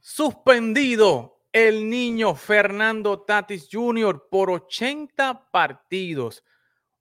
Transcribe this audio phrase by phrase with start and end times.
[0.00, 4.28] Suspendido el niño Fernando Tatis Jr.
[4.30, 6.44] por 80 partidos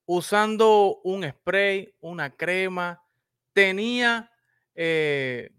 [0.05, 3.03] usando un spray, una crema.
[3.53, 4.31] Tenía
[4.73, 5.51] eh,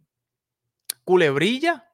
[1.05, 1.89] culebrilla.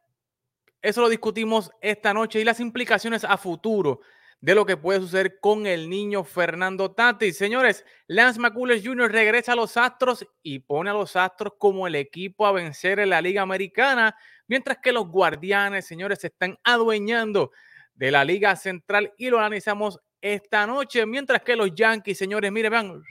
[0.81, 4.01] Eso lo discutimos esta noche y las implicaciones a futuro
[4.45, 7.39] de lo que puede suceder con el niño Fernando Tatis.
[7.39, 9.11] Señores, Lance McCullers Jr.
[9.11, 13.09] regresa a los Astros y pone a los Astros como el equipo a vencer en
[13.09, 14.15] la Liga Americana,
[14.47, 17.53] mientras que los Guardianes, señores, se están adueñando
[17.95, 22.71] de la Liga Central y lo analizamos esta noche, mientras que los Yankees, señores, miren,
[22.71, 23.03] vean,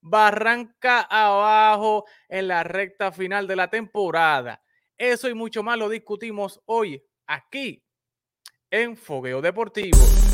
[0.00, 4.60] barranca abajo en la recta final de la temporada.
[4.98, 7.85] Eso y mucho más lo discutimos hoy aquí
[8.76, 10.25] en Fogueo Deportivo.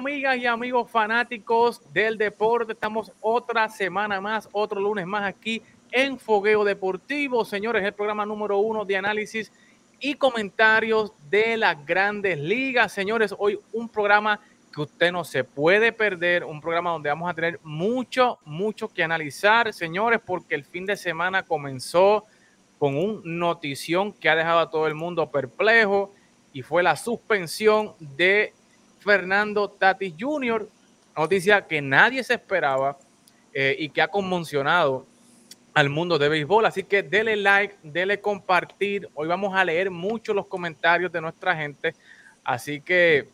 [0.00, 2.72] Amigas y amigos fanáticos del deporte.
[2.72, 7.44] Estamos otra semana más, otro lunes más aquí en Fogueo Deportivo.
[7.44, 9.52] Señores, el programa número uno de análisis
[10.00, 12.92] y comentarios de las grandes ligas.
[12.92, 14.40] Señores, hoy un programa
[14.72, 19.02] que usted no se puede perder, un programa donde vamos a tener mucho, mucho que
[19.02, 22.24] analizar, señores, porque el fin de semana comenzó
[22.78, 26.14] con un notición que ha dejado a todo el mundo perplejo
[26.54, 28.54] y fue la suspensión de
[29.00, 30.68] Fernando Tatis Jr.,
[31.16, 32.98] noticia que nadie se esperaba
[33.52, 35.06] eh, y que ha conmocionado
[35.74, 36.66] al mundo de béisbol.
[36.66, 39.08] Así que dele like, dele compartir.
[39.14, 41.94] Hoy vamos a leer mucho los comentarios de nuestra gente.
[42.44, 43.28] Así que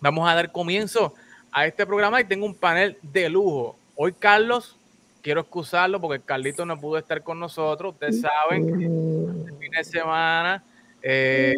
[0.00, 1.14] vamos a dar comienzo
[1.52, 3.76] a este programa y tengo un panel de lujo.
[3.96, 4.76] Hoy Carlos,
[5.22, 7.94] quiero excusarlo porque Carlito no pudo estar con nosotros.
[7.94, 10.64] Ustedes saben que el fin de semana
[11.00, 11.54] eh,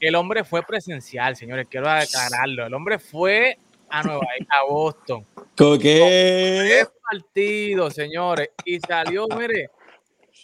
[0.00, 2.66] el hombre fue presencial, señores, quiero aclararlo.
[2.66, 5.26] El hombre fue a Nueva York, a Boston.
[5.56, 6.86] ¿Con qué?
[7.10, 8.50] partido, señores.
[8.64, 9.70] Y salió, mire,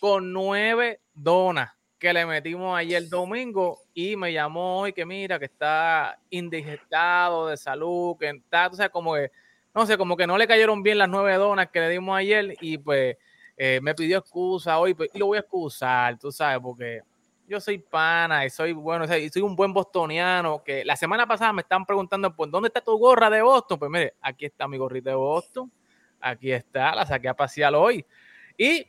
[0.01, 5.39] con nueve donas que le metimos ayer el domingo y me llamó hoy que mira
[5.39, 9.31] que está indigestado de salud, que está, o sea, como que,
[9.75, 12.55] no sé, como que no le cayeron bien las nueve donas que le dimos ayer
[12.61, 13.17] y pues
[13.57, 17.01] eh, me pidió excusa hoy pues, y lo voy a excusar, tú sabes, porque
[17.49, 20.63] yo soy pana y soy bueno, y soy un buen bostoniano.
[20.63, 23.79] Que la semana pasada me están preguntando, pues, ¿dónde está tu gorra de Boston?
[23.79, 25.71] Pues mire, aquí está mi gorrita de Boston.
[26.21, 28.05] Aquí está, la saqué a pasear hoy.
[28.57, 28.87] Y,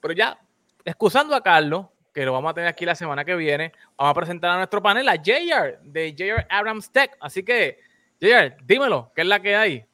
[0.00, 0.38] pero ya,
[0.84, 4.14] excusando a Carlos, que lo vamos a tener aquí la semana que viene, vamos a
[4.14, 7.16] presentar a nuestro panel, a JR, de JR Abrams Tech.
[7.20, 7.78] Así que,
[8.20, 9.86] JR, dímelo, ¿qué es la que hay?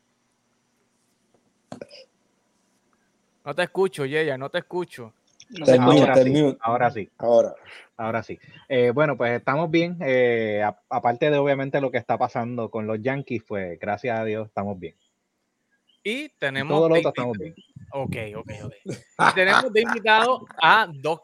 [3.45, 5.15] No te escucho, JR, no te escucho.
[5.81, 7.11] Ahora, sí, ahora sí.
[7.97, 8.39] Ahora sí.
[8.69, 9.99] Eh, bueno, pues estamos bien.
[10.01, 14.49] Eh, aparte de obviamente lo que está pasando con los Yankees, pues gracias a Dios
[14.49, 14.95] estamos bien.
[16.03, 16.75] Y tenemos.
[16.75, 17.55] Todo lo otro estamos bien.
[17.93, 19.35] Ok, ok, ok.
[19.35, 21.21] tenemos de invitado a dos,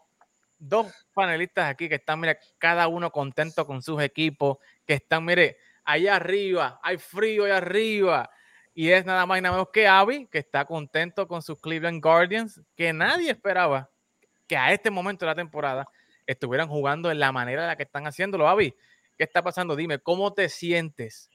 [0.59, 5.57] dos panelistas aquí que están, mire, cada uno contento con sus equipos, que están, mire,
[5.83, 8.31] allá arriba, hay frío allá arriba.
[8.75, 12.03] Y es nada más y nada menos que Avi, que está contento con sus Cleveland
[12.03, 13.89] Guardians, que nadie esperaba
[14.47, 15.87] que a este momento de la temporada
[16.27, 18.49] estuvieran jugando en la manera en la que están haciéndolo.
[18.49, 18.75] Avi,
[19.17, 19.77] ¿qué está pasando?
[19.77, 21.31] Dime, ¿cómo te sientes?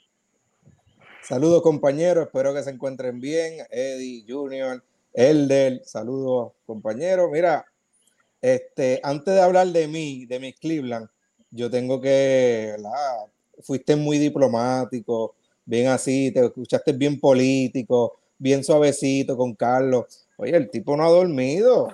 [1.21, 3.65] Saludos compañeros, espero que se encuentren bien.
[3.69, 4.83] Eddie, Junior,
[5.13, 7.29] Elder, saludos compañeros.
[7.31, 7.65] Mira,
[8.41, 11.07] este, antes de hablar de mí, de mis Cleveland,
[11.51, 12.75] yo tengo que,
[13.61, 15.35] fuiste muy diplomático,
[15.65, 20.27] bien así, te escuchaste bien político, bien suavecito con Carlos.
[20.37, 21.89] Oye, el tipo no ha dormido.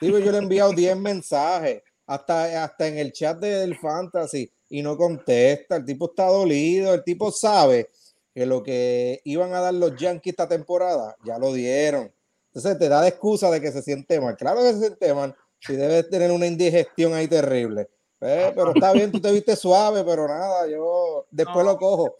[0.00, 4.82] Digo, yo le he enviado 10 mensajes hasta, hasta en el chat del fantasy y
[4.82, 5.76] no contesta.
[5.76, 7.88] El tipo está dolido, el tipo sabe
[8.34, 12.12] que lo que iban a dar los Yankees esta temporada ya lo dieron.
[12.46, 14.36] Entonces te da de excusa de que se siente mal.
[14.36, 17.88] Claro que se siente mal, si debes tener una indigestión ahí terrible.
[18.22, 22.16] Eh, pero está bien, tú te viste suave, pero nada, yo después lo cojo.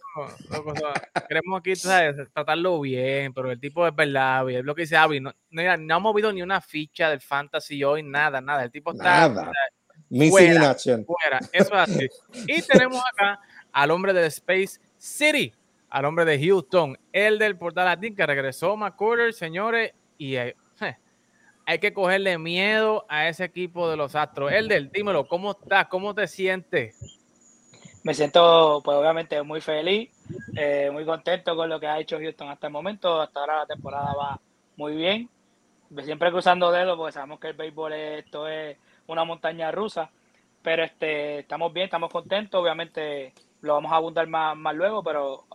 [1.29, 1.73] queremos aquí
[2.33, 5.95] tratarlo bien, pero el tipo es verdad, es lo que dice Avi, no, no, no,
[5.95, 8.63] ha movido ni una ficha del fantasy hoy, nada, nada.
[8.63, 9.51] El tipo está, nada.
[10.69, 11.05] Action.
[11.05, 11.39] Fuera.
[11.53, 12.07] Eso es así.
[12.47, 13.39] y tenemos acá
[13.71, 15.53] al hombre de Space City,
[15.89, 20.55] al hombre de Houston, el del portal latín que regresó McCurder, señores, y eh,
[21.65, 24.51] hay que cogerle miedo a ese equipo de los Astros.
[24.51, 25.87] Elder, dímelo, ¿cómo estás?
[25.87, 27.19] ¿Cómo te sientes?
[28.03, 30.09] Me siento, pues obviamente, muy feliz,
[30.55, 33.21] eh, muy contento con lo que ha hecho Houston hasta el momento.
[33.21, 34.39] Hasta ahora la temporada va
[34.75, 35.29] muy bien.
[36.03, 38.77] Siempre cruzando dedos, porque sabemos que el béisbol esto es
[39.07, 40.09] una montaña rusa.
[40.63, 42.59] Pero este, estamos bien, estamos contentos.
[42.59, 45.45] Obviamente lo vamos a abundar más, más luego, pero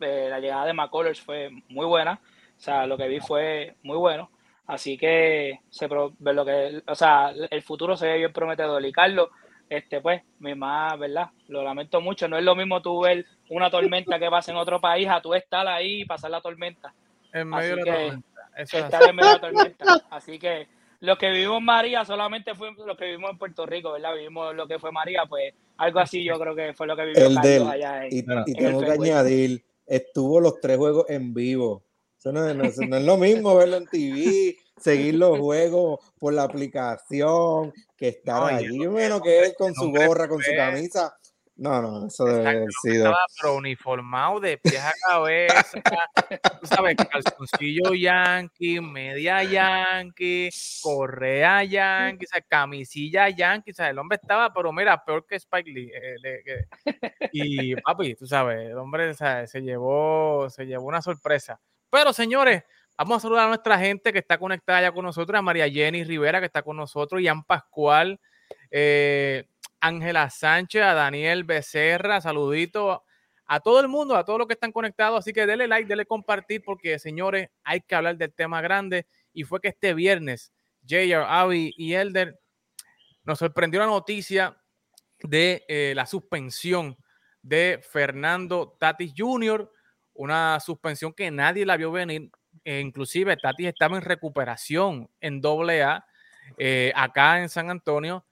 [0.00, 2.20] eh, la llegada de McCullers fue muy buena.
[2.56, 4.30] O sea, lo que vi fue muy bueno.
[4.66, 8.84] Así que se lo que, o sea, el futuro se ve bien prometedor.
[8.84, 9.28] Y Carlos,
[9.68, 11.30] este, pues, mi más, ¿verdad?
[11.48, 12.26] Lo lamento mucho.
[12.26, 15.34] No es lo mismo tú ver una tormenta que pasa en otro país a tú
[15.34, 16.92] estar ahí y pasar la tormenta.
[17.32, 18.28] En medio de la tormenta.
[18.56, 19.84] estar en medio de la tormenta.
[20.10, 20.66] Así que
[21.00, 24.14] lo que vivimos María solamente fue lo que vivimos en Puerto Rico, ¿verdad?
[24.14, 27.26] Vivimos lo que fue María, pues algo así yo creo que fue lo que vivió
[27.26, 31.85] el Carlos allá y, y tengo que añadir, estuvo los tres juegos en vivo
[32.32, 38.42] no, es lo mismo verlo en TV, seguir los juegos por la aplicación, que estar
[38.52, 41.16] allí, bueno, que él con su gorra, con su camisa.
[41.58, 43.06] No, no, eso debe haber sido.
[43.06, 45.62] Estaba pero uniformado de pies a cabeza,
[46.60, 50.50] tú sabes, calzoncillo yankee, media yankee,
[50.82, 55.90] correa yankee, camisilla yankee, o el hombre estaba, pero mira, peor que Spike Lee.
[55.94, 56.66] Eh,
[57.32, 61.58] y papi, tú sabes, el hombre se llevó, se llevó una sorpresa.
[61.96, 62.62] Pero señores,
[62.98, 66.04] vamos a saludar a nuestra gente que está conectada ya con nosotros, a María Jenny
[66.04, 68.20] Rivera que está con nosotros, Ian Pascual,
[68.70, 69.48] eh,
[69.80, 73.02] Ángela Sánchez, a Daniel Becerra, saludito
[73.46, 75.20] a todo el mundo, a todos los que están conectados.
[75.20, 79.06] Así que denle like, denle compartir, porque señores, hay que hablar del tema grande.
[79.32, 80.52] Y fue que este viernes,
[80.86, 82.38] JR, Avi y Elder
[83.24, 84.54] nos sorprendió la noticia
[85.20, 86.98] de eh, la suspensión
[87.40, 89.72] de Fernando Tatis Jr
[90.16, 92.30] una suspensión que nadie la vio venir.
[92.64, 96.04] E inclusive Tati estaba en recuperación en doble A
[96.58, 98.24] eh, acá en San Antonio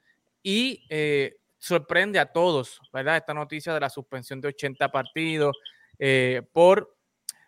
[0.43, 3.17] y eh, sorprende a todos, ¿verdad?
[3.17, 5.57] Esta noticia de la suspensión de 80 partidos
[5.99, 6.97] eh, por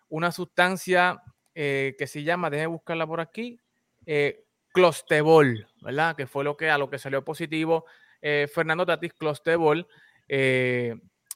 [0.09, 1.21] una sustancia
[1.53, 3.59] que se llama, déjenme buscarla por aquí,
[4.71, 6.15] clostebol, ¿verdad?
[6.15, 7.83] Que fue lo que a lo que salió positivo
[8.21, 9.87] Fernando Tatis Clostebol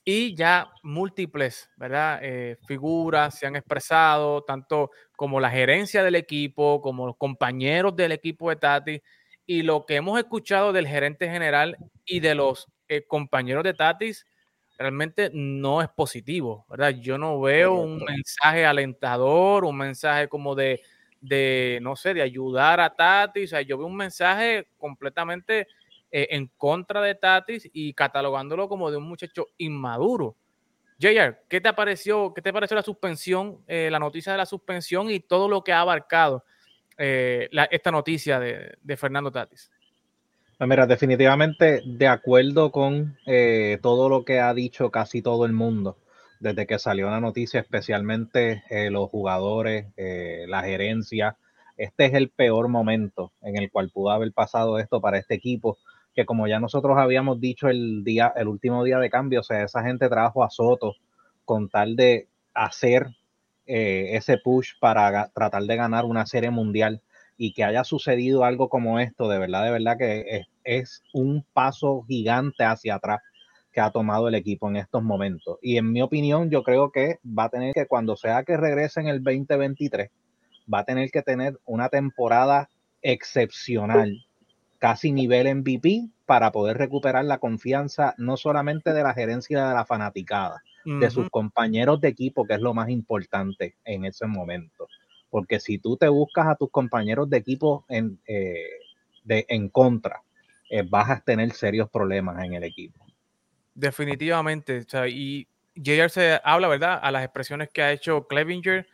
[0.04, 2.20] y ya múltiples, ¿verdad?
[2.24, 8.12] Eh, figuras se han expresado, tanto como la gerencia del equipo, como los compañeros del
[8.14, 9.02] equipo de Tati,
[9.46, 14.26] y lo que hemos escuchado del gerente general y de los eh, compañeros de Tatis
[14.78, 16.90] realmente no es positivo, ¿verdad?
[17.00, 20.82] Yo no veo un mensaje alentador, un mensaje como de,
[21.20, 25.68] de no sé, de ayudar a Tatis, o sea, yo veo un mensaje completamente
[26.14, 30.36] eh, en contra de Tatis y catalogándolo como de un muchacho inmaduro.
[31.00, 35.10] JR, ¿qué te pareció, qué te pareció la suspensión, eh, la noticia de la suspensión
[35.10, 36.44] y todo lo que ha abarcado
[36.98, 39.72] eh, esta noticia de, Fernando Tatis?
[40.58, 43.18] Pues mira, definitivamente de acuerdo con
[43.82, 45.98] todo lo que ha dicho casi todo el mundo
[46.42, 51.38] desde que salió la noticia, especialmente los jugadores, la gerencia.
[51.78, 55.80] Este es el peor momento en el cual pudo haber pasado esto para este equipo
[56.14, 59.64] que como ya nosotros habíamos dicho el día, el último día de cambio, o sea,
[59.64, 60.96] esa gente trajo a Soto
[61.46, 63.08] con tal de hacer
[63.66, 67.02] eh, ese push para tratar de ganar una serie mundial
[67.38, 72.04] y que haya sucedido algo como esto, de verdad, de verdad que es, un paso
[72.08, 73.20] gigante hacia atrás
[73.72, 75.58] que ha tomado el equipo en estos momentos.
[75.62, 79.00] Y en mi opinión, yo creo que va a tener que, cuando sea que regrese
[79.00, 80.12] en el 2023,
[80.72, 82.70] va a tener que tener una temporada
[83.02, 84.24] excepcional
[84.82, 89.86] casi nivel MVP para poder recuperar la confianza no solamente de la gerencia de la
[89.86, 94.88] fanaticada, de sus compañeros de equipo, que es lo más importante en ese momento.
[95.30, 98.56] Porque si tú te buscas a tus compañeros de equipo en, eh,
[99.24, 100.24] de, en contra,
[100.68, 103.06] eh, vas a tener serios problemas en el equipo.
[103.76, 104.84] Definitivamente.
[105.10, 107.00] y JR se habla, ¿verdad?
[107.04, 108.88] A las expresiones que ha hecho Clevinger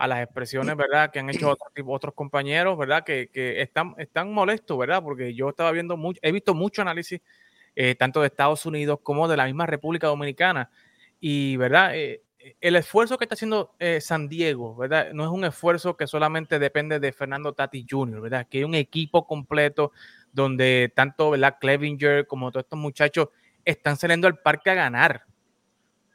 [0.00, 1.10] a las expresiones, ¿verdad?
[1.10, 1.54] Que han hecho
[1.86, 3.04] otros, compañeros, ¿verdad?
[3.04, 3.28] Que,
[3.60, 5.02] están, están molestos, ¿verdad?
[5.02, 7.20] Porque yo estaba viendo mucho, he visto mucho análisis,
[7.76, 10.70] eh, tanto de Estados Unidos como de la misma República Dominicana.
[11.20, 11.94] Y, ¿verdad?
[11.94, 12.22] Eh,
[12.62, 15.12] el esfuerzo que está haciendo eh, San Diego, ¿verdad?
[15.12, 18.46] No es un esfuerzo que solamente depende de Fernando Tati Jr., ¿verdad?
[18.48, 19.92] Que hay un equipo completo
[20.32, 21.58] donde tanto, ¿verdad?
[21.60, 23.28] Clevinger como todos estos muchachos
[23.66, 25.26] están saliendo al parque a ganar,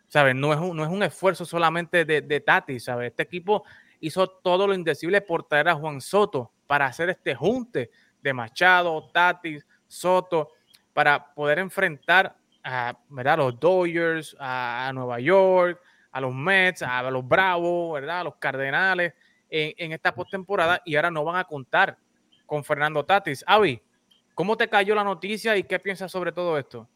[0.08, 0.36] ¿sabes?
[0.36, 3.12] No es un, no es un esfuerzo solamente de, de Tati, ¿sabes?
[3.12, 3.64] Este equipo
[4.00, 9.10] hizo todo lo indecible por traer a Juan Soto para hacer este junte de Machado,
[9.12, 10.52] Tati, Soto,
[10.94, 13.38] para poder enfrentar a, ¿verdad?
[13.38, 15.80] los Dodgers, a, Nueva York,
[16.12, 18.22] a los Mets, a, los Bravos, ¿verdad?
[18.22, 19.14] a los Cardenales
[19.50, 21.98] en, en esta postemporada y ahora no van a contar
[22.46, 23.44] con Fernando Tatis.
[23.48, 23.82] Avi,
[24.34, 26.88] ¿cómo te cayó la noticia y qué piensas sobre todo esto?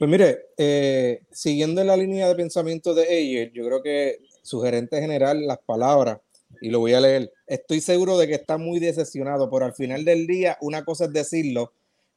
[0.00, 4.62] Pues mire, eh, siguiendo en la línea de pensamiento de Ayer, yo creo que su
[4.62, 6.20] gerente general, las palabras,
[6.62, 10.06] y lo voy a leer, estoy seguro de que está muy decepcionado, pero al final
[10.06, 11.74] del día, una cosa es decirlo,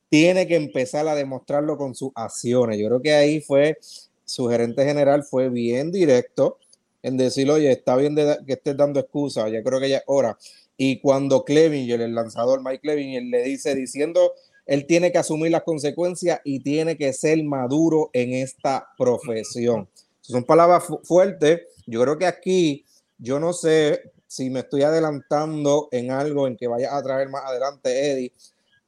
[0.08, 2.80] tiene que empezar a demostrarlo con sus acciones.
[2.80, 3.78] Yo creo que ahí fue,
[4.24, 6.60] su gerente general fue bien directo
[7.02, 10.38] en decir, oye, está bien que estés dando excusas, ya creo que ya es hora.
[10.78, 14.32] Y cuando Clevinger, el lanzador Mike Clevinger, le dice diciendo,
[14.66, 19.90] él tiene que asumir las consecuencias y tiene que ser maduro en esta profesión.
[20.22, 21.62] Son palabras fuertes.
[21.86, 22.86] Yo creo que aquí,
[23.18, 27.44] yo no sé si me estoy adelantando en algo en que vaya a traer más
[27.46, 28.32] adelante Eddie,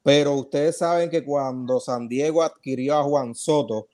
[0.02, 3.88] pero ustedes saben que cuando San Diego adquirió a Juan Soto,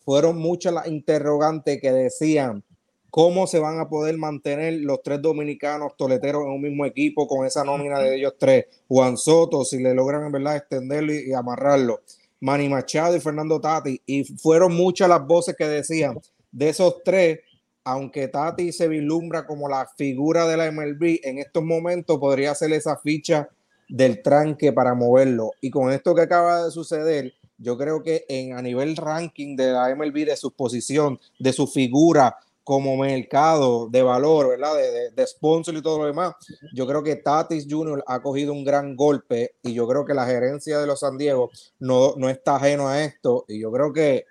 [0.00, 2.64] fueron muchas las interrogantes que decían
[3.10, 7.46] cómo se van a poder mantener los tres dominicanos toleteros en un mismo equipo con
[7.46, 8.66] esa nómina de ellos tres.
[8.86, 12.00] Juan Soto, si le logran en verdad extenderlo y, amarrarlo.
[12.40, 14.00] Manny Machado y Fernando Tati.
[14.06, 16.18] Y fueron muchas las voces que decían
[16.52, 17.40] de esos tres,
[17.84, 22.72] aunque Tati se vislumbra como la figura de la MLB, en estos momentos podría ser
[22.72, 23.48] esa ficha
[23.88, 25.52] del tranque para moverlo.
[25.60, 29.72] Y con esto que acaba de suceder, yo creo que en, a nivel ranking de
[29.72, 32.36] la MLB, de su posición, de su figura
[32.68, 34.76] como mercado de valor, ¿verdad?
[34.76, 36.34] De, de, sponsor y todo lo demás,
[36.74, 38.04] yo creo que Tatis Jr.
[38.06, 41.50] ha cogido un gran golpe y yo creo que la gerencia de los San Diego
[41.78, 44.26] no, no está ajeno a esto y yo creo que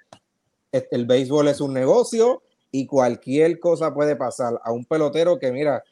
[0.72, 5.84] el béisbol es un negocio y cualquier cosa puede pasar a un pelotero que mira,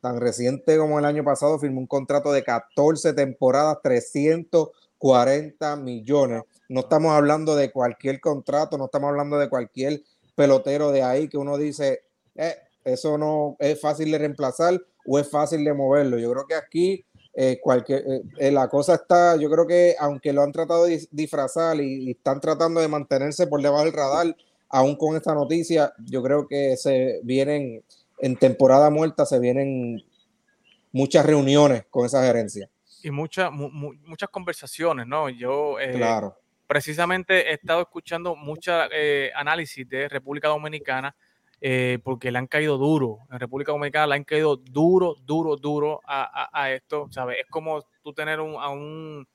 [0.00, 6.44] tan reciente como el año pasado, firmó un contrato de 14 temporadas, 340 millones.
[6.68, 11.38] No estamos hablando de cualquier contrato, no estamos hablando de cualquier pelotero de ahí que
[11.38, 12.02] uno dice,
[12.34, 16.18] eh, eso no es fácil de reemplazar o es fácil de moverlo.
[16.18, 18.04] Yo creo que aquí eh, cualquier,
[18.38, 22.10] eh, la cosa está, yo creo que aunque lo han tratado de disfrazar y, y,
[22.12, 24.36] están tratando de mantenerse por debajo del radar,
[24.68, 27.82] aún con esta noticia, yo creo que se vienen
[28.20, 30.02] en temporada muerta se vienen
[30.92, 32.68] muchas reuniones con esa gerencia.
[33.02, 35.30] Y muchas muchas conversaciones, ¿no?
[35.30, 36.36] Yo eh, claro.
[36.70, 41.16] Precisamente he estado escuchando mucha eh, análisis de República Dominicana
[41.60, 43.18] eh, porque le han caído duro.
[43.28, 47.38] En República Dominicana le han caído duro, duro, duro a, esto, ¿sabes?
[47.40, 49.26] Es como tú tener un, a un,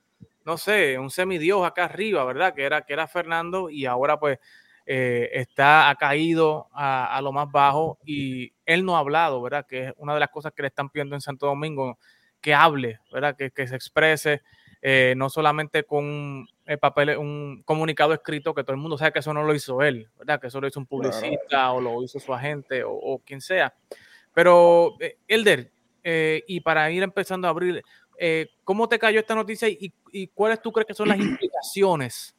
[0.45, 2.53] no sé, un semidios acá arriba, ¿verdad?
[2.55, 4.39] Que era, que era Fernando y ahora pues
[4.85, 9.65] eh, está, ha caído a, lo más bajo y él no ha hablado, ¿verdad?
[9.67, 11.99] Que es una de las cosas que le están pidiendo en Santo Domingo,
[12.39, 13.35] que hable, ¿verdad?
[13.35, 14.41] Que se exprese,
[14.87, 19.19] eh, no solamente con el papel, un comunicado escrito, que todo el mundo sabe que
[19.19, 20.39] eso no lo hizo él, ¿verdad?
[20.39, 23.73] Que eso lo hizo un publicista o lo hizo su agente o, quien sea.
[24.33, 25.71] Pero, eh, Elder,
[26.47, 27.83] y para ir empezando a abrir,
[28.63, 32.35] ¿cómo te cayó esta noticia y, y cuáles tú crees que son las implicaciones?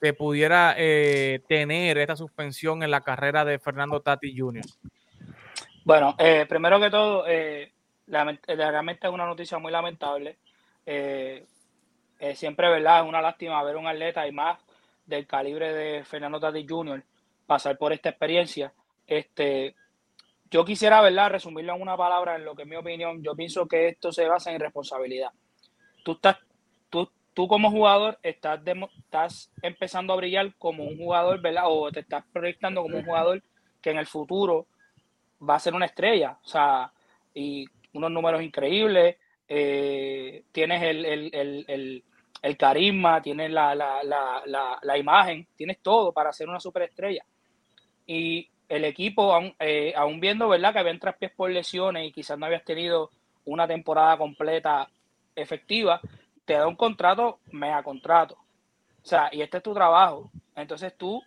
[0.00, 4.64] que pudiera eh, tener esta suspensión en la carrera de Fernando Tati Jr.?
[5.84, 7.72] Bueno, eh, primero que todo, eh,
[8.06, 10.38] realmente es una noticia muy lamentable.
[12.34, 13.00] Siempre, ¿verdad?
[13.00, 14.58] Es una lástima ver un atleta y más
[15.06, 17.02] del calibre de Fernando Tati Jr.
[17.46, 18.72] pasar por esta experiencia.
[19.06, 19.74] Este,
[20.50, 21.30] yo quisiera, ¿verdad?
[21.30, 23.22] Resumirlo en una palabra, en lo que es mi opinión.
[23.22, 25.30] Yo pienso que esto se basa en responsabilidad.
[26.04, 26.38] Tú estás,
[26.90, 28.60] tú tú como jugador estás,
[28.96, 31.66] estás empezando a brillar como un jugador, ¿verdad?
[31.66, 33.44] O te estás proyectando como un jugador
[33.80, 34.66] que en el futuro
[35.48, 36.92] va a ser una estrella, o sea,
[37.32, 42.04] y unos números increíbles, eh, tienes el,
[42.58, 47.24] carisma, tienes la, imagen, tienes todo para ser una superestrella.
[48.06, 50.72] Y el equipo, aún, eh, aún viendo, ¿verdad?
[50.72, 53.10] Que habían pies por lesiones y quizás no habías tenido
[53.44, 54.88] una temporada completa
[55.34, 56.00] efectiva,
[56.44, 58.34] te da un contrato, mega contrato.
[59.02, 60.30] O sea, y este es tu trabajo.
[60.54, 61.22] Entonces tú,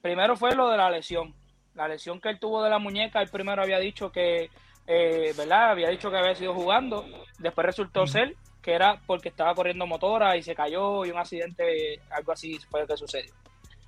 [0.00, 1.34] primero fue lo de la lesión.
[1.74, 4.50] La lesión que él tuvo de la muñeca, él primero había dicho que,
[4.86, 5.70] eh, ¿verdad?
[5.70, 7.04] Había dicho que había sido jugando.
[7.38, 12.00] Después resultó ser que era porque estaba corriendo motora y se cayó y un accidente,
[12.10, 13.32] algo así fue lo que sucedió.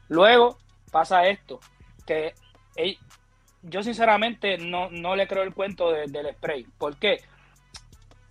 [0.08, 0.58] Luego
[0.90, 1.60] pasa esto,
[2.06, 2.34] que
[3.62, 6.64] yo sinceramente no, no le creo el cuento del spray.
[6.78, 7.20] ¿Por qué?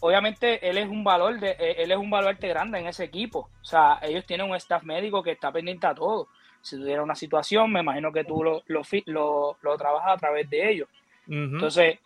[0.01, 3.50] obviamente él es un valor de, eh, él es un valor grande en ese equipo.
[3.62, 6.27] O sea, ellos tienen un staff médico que está pendiente a todo.
[6.62, 10.72] Si tuviera una situación, me imagino que tú lo, lo, lo, trabajas a través de
[10.72, 10.89] ellos.
[11.27, 12.00] Entonces,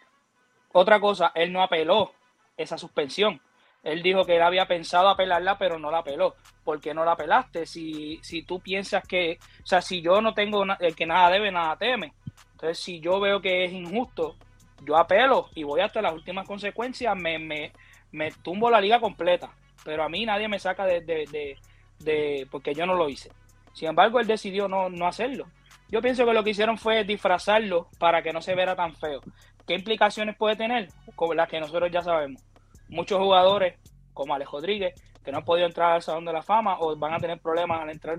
[0.78, 2.12] otra cosa, él no apeló
[2.58, 3.40] esa suspensión.
[3.82, 6.36] Él dijo que él había pensado apelarla, pero no la apeló.
[6.66, 7.66] ¿Por qué no la apelaste?
[7.66, 11.50] Si, si tú piensas que, o sea, si yo no tengo el que nada debe,
[11.50, 12.14] nada teme.
[12.52, 14.36] Entonces, si yo veo que es injusto,
[14.84, 17.72] yo apelo y voy hasta las últimas consecuencias, me, me,
[18.12, 19.52] me tumbo la liga completa,
[19.86, 21.58] pero a mí nadie me saca de, de,
[22.00, 23.32] de, porque yo no lo hice.
[23.72, 25.48] Sin embargo, él decidió no, no hacerlo.
[25.88, 29.22] Yo pienso que lo que hicieron fue disfrazarlo para que no se viera tan feo.
[29.68, 30.90] ¿Qué implicaciones puede tener?
[31.16, 32.44] Como las que nosotros ya sabemos.
[32.88, 33.80] Muchos jugadores,
[34.14, 37.16] como Alex Rodríguez, que no han podido entrar al Salón de la Fama o van
[37.16, 38.18] a tener problemas al entrar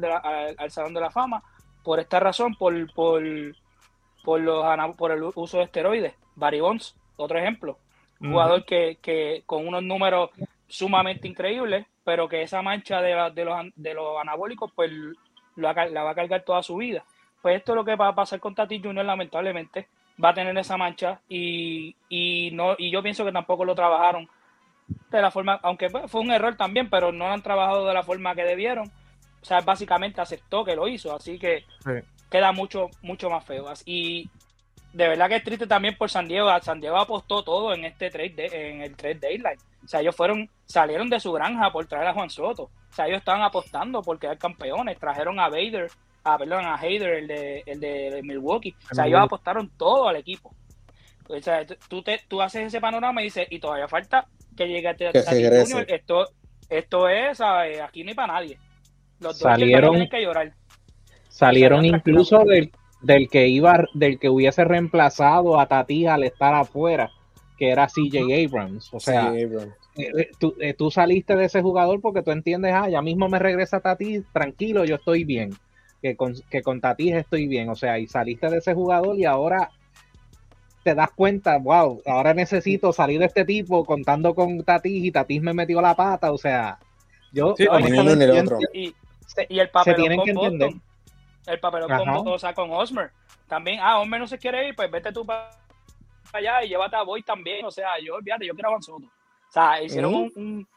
[0.58, 1.42] al, Salón de la Fama
[1.84, 3.22] por esta razón, por, por,
[4.24, 6.14] por, los, por el uso de esteroides.
[6.34, 7.78] Barry Bonds, otro ejemplo.
[8.18, 10.30] Jugador que, que, con unos números
[10.66, 14.90] sumamente increíbles, pero que esa mancha de, de, los, de los anabólicos, pues
[15.54, 17.04] la va a cargar toda su vida.
[17.40, 19.88] Pues esto es lo que va a pasar con Tati Junior, lamentablemente
[20.22, 24.28] va a tener esa mancha y, y, no, y yo pienso que tampoco lo trabajaron
[25.10, 28.02] de la forma, aunque fue un error también, pero no lo han trabajado de la
[28.02, 28.90] forma que debieron.
[29.42, 31.64] O sea, básicamente aceptó que lo hizo, así que
[32.30, 33.66] queda mucho, mucho más feo.
[33.84, 34.28] Y
[34.92, 36.50] de verdad que es triste también por San Diego.
[36.62, 39.58] San Diego apostó todo en este trade de, en el trade deadline.
[39.84, 42.64] O sea, ellos fueron, salieron de su granja por traer a Juan Soto.
[42.64, 44.98] O sea, ellos estaban apostando por quedar campeones.
[44.98, 45.90] Trajeron a Vader
[46.26, 48.74] a, perdón, a Hader, el de, el de Milwaukee.
[48.90, 50.54] O sea, ellos apostaron todo al equipo.
[51.28, 54.88] O sea, tú, te, tú haces ese panorama y dices, y todavía falta que llegue
[54.88, 55.84] a, Junior.
[55.88, 56.28] Esto,
[56.68, 58.58] esto es, aquí no hay para nadie.
[59.20, 60.52] Los dos salieron, que llorar.
[61.28, 67.10] Salieron incluso del, del, que iba, del que hubiese reemplazado a Tati al estar afuera,
[67.56, 68.92] que era CJ Abrams.
[68.92, 69.48] O sea, eh,
[69.96, 73.38] eh, tú, eh, tú, saliste de ese jugador porque tú entiendes, ah, ya mismo me
[73.38, 75.50] regresa Tati, tranquilo, yo estoy bien
[76.06, 79.24] que con, que con Tatis estoy bien, o sea, y saliste de ese jugador y
[79.24, 79.70] ahora
[80.84, 85.42] te das cuenta, wow, ahora necesito salir de este tipo contando con Tatis y Tatis
[85.42, 86.78] me metió la pata, o sea,
[87.32, 88.94] yo sí, el Y,
[89.48, 90.82] y, el papelón con Boston,
[91.46, 93.10] el papelón con, o sea, con Osmer,
[93.48, 95.50] también, ah, Osmer no se quiere ir, pues vete tú para
[96.32, 99.06] allá y llévate a Boy también, o sea, yo, olvídate, yo quiero a Juan Soto.
[99.06, 100.68] O sea, hicieron un,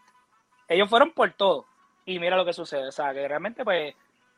[0.67, 1.65] ellos fueron por todo.
[2.05, 3.93] Y mira lo que sucede, o sea, que realmente pues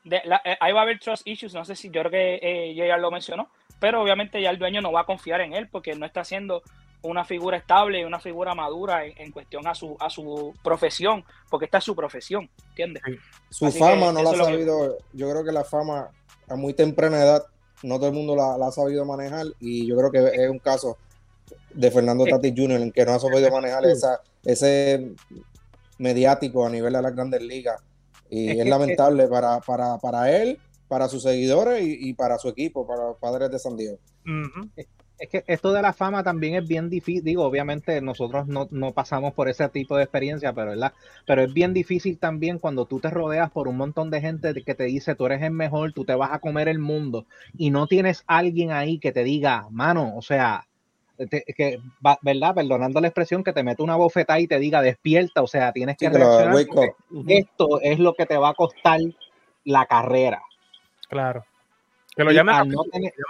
[0.09, 2.97] eh, ahí va a haber trust issues, no sé si yo creo que eh, ya
[2.97, 3.49] lo mencionó,
[3.79, 6.63] pero obviamente ya el dueño no va a confiar en él porque no está haciendo
[7.03, 11.65] una figura estable y una figura madura en, cuestión a su, a su profesión, porque
[11.65, 13.01] esta es su profesión, ¿entiendes?
[13.49, 16.09] Su fama no la ha sabido, yo creo que la fama
[16.47, 17.43] a muy temprana edad
[17.83, 20.97] no todo el mundo la, ha sabido manejar y yo creo que es un caso
[21.73, 22.81] de Fernando Tatis Jr.
[22.81, 25.13] en que no ha sabido manejar esa, ese
[25.97, 27.81] mediático a nivel de las grandes ligas
[28.31, 33.09] y es, lamentable para, para, para, él, para sus seguidores y, para su equipo, para
[33.09, 33.99] los padres de San Diego.
[35.19, 37.23] Es que esto de la fama también es bien difícil.
[37.23, 40.93] Digo, obviamente nosotros no, no, pasamos por ese tipo de experiencia, pero, ¿verdad?
[41.27, 44.73] pero es bien difícil también cuando tú te rodeas por un montón de gente que
[44.73, 47.85] te dice tú eres el mejor, tú te vas a comer el mundo y no
[47.85, 50.67] tienes alguien ahí que te diga, mano, o sea,
[51.29, 51.79] que,
[52.21, 52.55] ¿verdad?
[52.55, 55.97] Perdonando la expresión, que te mete una bofetada y te diga despierta, o sea, tienes
[55.97, 56.55] que reaccionar.
[57.27, 58.99] Esto es lo que te va a costar
[59.63, 60.41] la carrera.
[61.09, 61.45] Claro.
[62.15, 62.51] Que lo llame,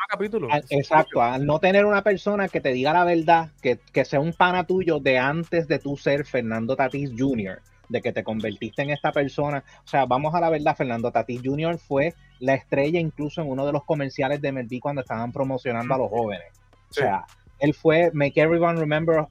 [0.09, 4.19] capítulo, exacto, al no tener una persona que te diga la verdad, que, que, sea
[4.19, 8.81] un pana tuyo de antes de tú ser Fernando Tatis Jr., de que te convertiste
[8.81, 9.63] en esta persona.
[9.83, 11.77] O sea, vamos a la verdad, Fernando Tatis Jr.
[11.77, 15.97] fue la estrella incluso en uno de los comerciales de MLB cuando estaban promocionando a
[15.97, 16.47] los jóvenes.
[16.89, 17.25] O sea,
[17.61, 19.27] él fue Make everyone remember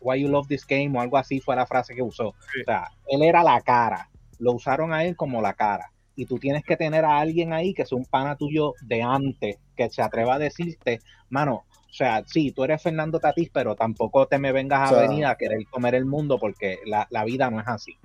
[0.00, 2.28] why you love this game o algo así fue la frase que usó.
[2.28, 4.08] O sea, él era la cara.
[4.38, 5.92] Lo usaron a él como la cara.
[6.16, 9.58] Y tú tienes que tener a alguien ahí que sea un pana tuyo de antes,
[9.76, 14.26] que se atreva a decirte, mano, o sea, sí, tú eres Fernando Tatís, pero tampoco
[14.26, 17.68] te me vengas a venir a querer comer el mundo porque la, vida no es
[17.68, 17.96] así.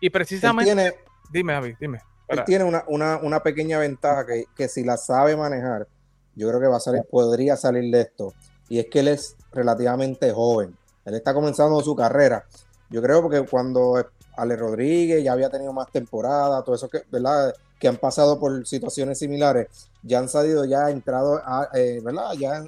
[0.00, 0.96] Y precisamente...
[1.30, 2.00] dime, Javi, dime.
[2.26, 5.86] Él tiene una, una, una pequeña ventaja que, que si la sabe manejar,
[6.36, 8.34] yo creo que va a salir, podría salir de esto.
[8.68, 10.76] Y es que él es relativamente joven.
[11.04, 12.44] Él está comenzando su carrera.
[12.90, 14.04] Yo creo porque cuando
[14.36, 17.54] Ale Rodríguez ya había tenido más temporada, todo eso que, ¿verdad?
[17.78, 19.68] que han pasado por situaciones similares,
[20.02, 22.32] ya han salido, ya ha entrado, a, eh, ¿verdad?
[22.32, 22.64] Ya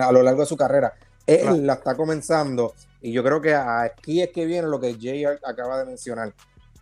[0.00, 0.94] a lo largo de su carrera.
[1.26, 5.24] Él la está comenzando y yo creo que aquí es que viene lo que Jay
[5.24, 6.32] acaba de mencionar,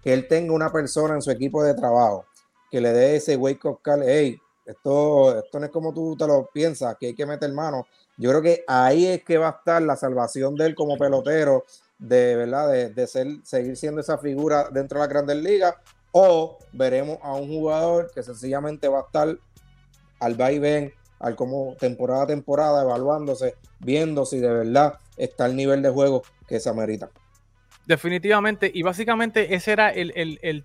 [0.03, 2.27] que él tenga una persona en su equipo de trabajo
[2.71, 6.27] que le dé ese wake up call, hey, esto, esto no es como tú te
[6.27, 7.87] lo piensas, que hay que meter mano.
[8.17, 11.65] Yo creo que ahí es que va a estar la salvación de él como pelotero,
[11.99, 15.75] de verdad, de, ser, seguir siendo esa figura dentro de la grandes ligas,
[16.13, 19.37] o veremos a un jugador que sencillamente va a estar
[20.21, 25.83] al vaivén, al como temporada a temporada, evaluándose, viendo si de verdad está el nivel
[25.83, 27.11] de juego que se amerita.
[27.87, 29.93] Definitivamente, y básicamente esa era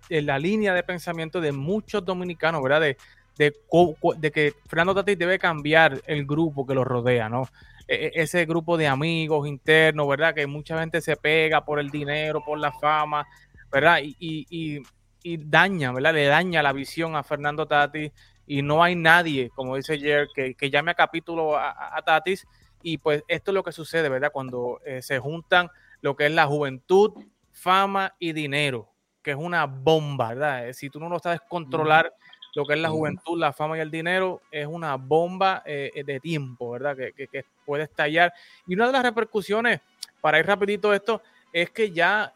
[0.09, 2.81] la línea de pensamiento de muchos dominicanos, ¿verdad?
[2.81, 2.97] De,
[3.39, 7.47] de, que Fernando Tatis debe cambiar el grupo que lo rodea, ¿no?
[7.89, 10.35] e, e, ese grupo de amigos internos, ¿verdad?
[10.35, 13.25] Que mucha gente se pega por el dinero, por la fama,
[13.71, 13.99] ¿verdad?
[14.03, 14.83] Y, y,
[15.23, 16.13] y, daña, ¿verdad?
[16.13, 18.11] Le daña la visión a Fernando Tatis
[18.45, 22.45] y no hay nadie, como dice Jer, que, que llame a capítulo a, Tatis
[22.83, 24.31] y pues esto es lo que sucede, ¿verdad?
[24.31, 25.69] Cuando eh, se juntan
[26.01, 27.11] lo que es la juventud,
[27.51, 30.69] fama y dinero, que es una bomba, ¿verdad?
[30.69, 32.13] Eh, si tú no lo sabes controlar,
[32.55, 36.19] lo que es la juventud, la fama y el dinero, es una bomba eh, de
[36.19, 36.95] tiempo, ¿verdad?
[36.95, 38.33] Que, que, puede estallar.
[38.67, 39.81] Y una de las repercusiones,
[40.21, 41.21] para ir rapidito esto,
[41.53, 42.33] es que ya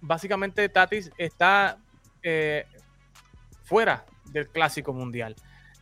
[0.00, 1.78] básicamente Tatis está
[3.64, 5.36] fuera del Clásico Mundial.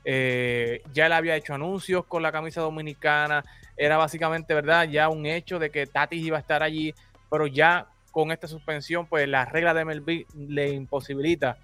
[0.05, 3.45] Eh, ya él había hecho anuncios con la camisa dominicana,
[3.77, 4.89] era básicamente, ¿verdad?
[4.89, 6.95] Ya un hecho de que Tatis iba a estar allí,
[7.31, 11.59] pero ya con esta suspensión, pues la regla de MLB le imposibilita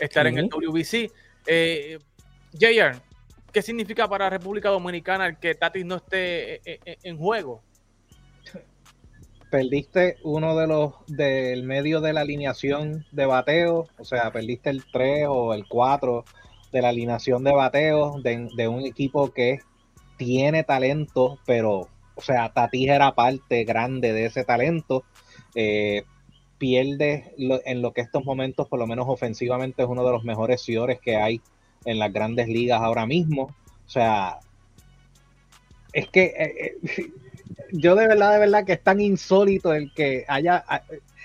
[0.00, 1.12] estar en el WBC.
[1.46, 1.98] Eh,
[2.52, 3.00] JR,
[3.52, 7.62] ¿qué significa para República Dominicana el que Tatis no esté eh, eh, en juego?
[9.50, 14.84] perdiste uno de los del medio de la alineación de bateo, o sea, perdiste el
[14.90, 16.24] 3 o el 4
[16.72, 19.58] de la alineación de bateo de, un equipo que
[20.16, 25.04] tiene talento, pero, o sea, Tatis era parte grande de ese talento.
[25.54, 26.04] Eh,
[26.60, 30.60] pierde en lo que estos momentos, por lo menos ofensivamente, es uno de los mejores
[30.60, 31.40] ciudades que hay
[31.86, 33.44] en las grandes ligas ahora mismo.
[33.86, 34.40] O sea,
[35.94, 37.12] es que eh, eh,
[37.72, 40.62] yo de verdad, de verdad que es tan insólito el que haya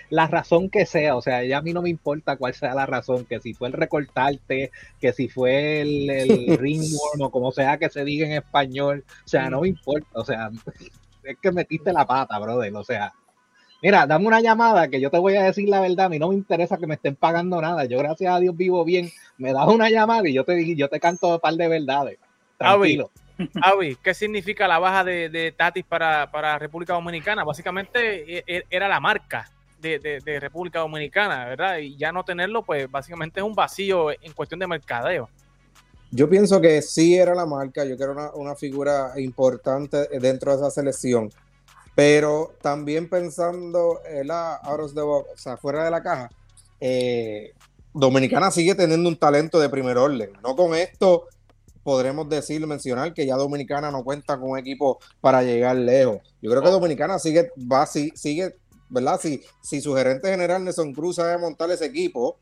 [0.09, 2.85] la razón que sea, o sea, ya a mí no me importa cuál sea la
[2.85, 4.71] razón, que si fue el recortarte,
[5.01, 9.27] que si fue el, el ringworm o como sea que se diga en español, o
[9.27, 10.49] sea, no me importa, o sea,
[11.23, 13.13] es que metiste la pata, brother, o sea,
[13.81, 16.29] mira, dame una llamada que yo te voy a decir la verdad, a mí no
[16.29, 19.67] me interesa que me estén pagando nada, yo gracias a Dios vivo bien, me das
[19.67, 22.19] una llamada y yo te, yo te canto un par de verdades,
[22.57, 23.11] tranquilo.
[23.61, 27.43] Avi, ¿qué significa la baja de, Tatis para, para, República Dominicana?
[27.43, 29.49] Básicamente e, e, era la marca
[29.81, 31.77] de, República Dominicana, ¿verdad?
[31.77, 35.29] Y ya no tenerlo, pues básicamente es un vacío en cuestión de mercadeo.
[36.11, 40.57] Yo pienso que sí era la marca, yo creo una, una figura importante dentro de
[40.57, 41.29] esa selección,
[41.95, 46.29] pero también pensando en la out de o sea, fuera de la caja,
[46.79, 47.53] eh,
[47.93, 50.31] Dominicana sigue teniendo un talento de primer orden.
[50.43, 51.27] No con esto
[51.85, 56.17] podremos decir, mencionar que ya Dominicana no cuenta con un equipo para llegar lejos.
[56.41, 58.55] Yo creo que Dominicana sigue, va, sigue,
[58.89, 59.19] ¿verdad?
[59.21, 62.37] Si, si su gerente general Nelson Cruz sabe montar ese equipo,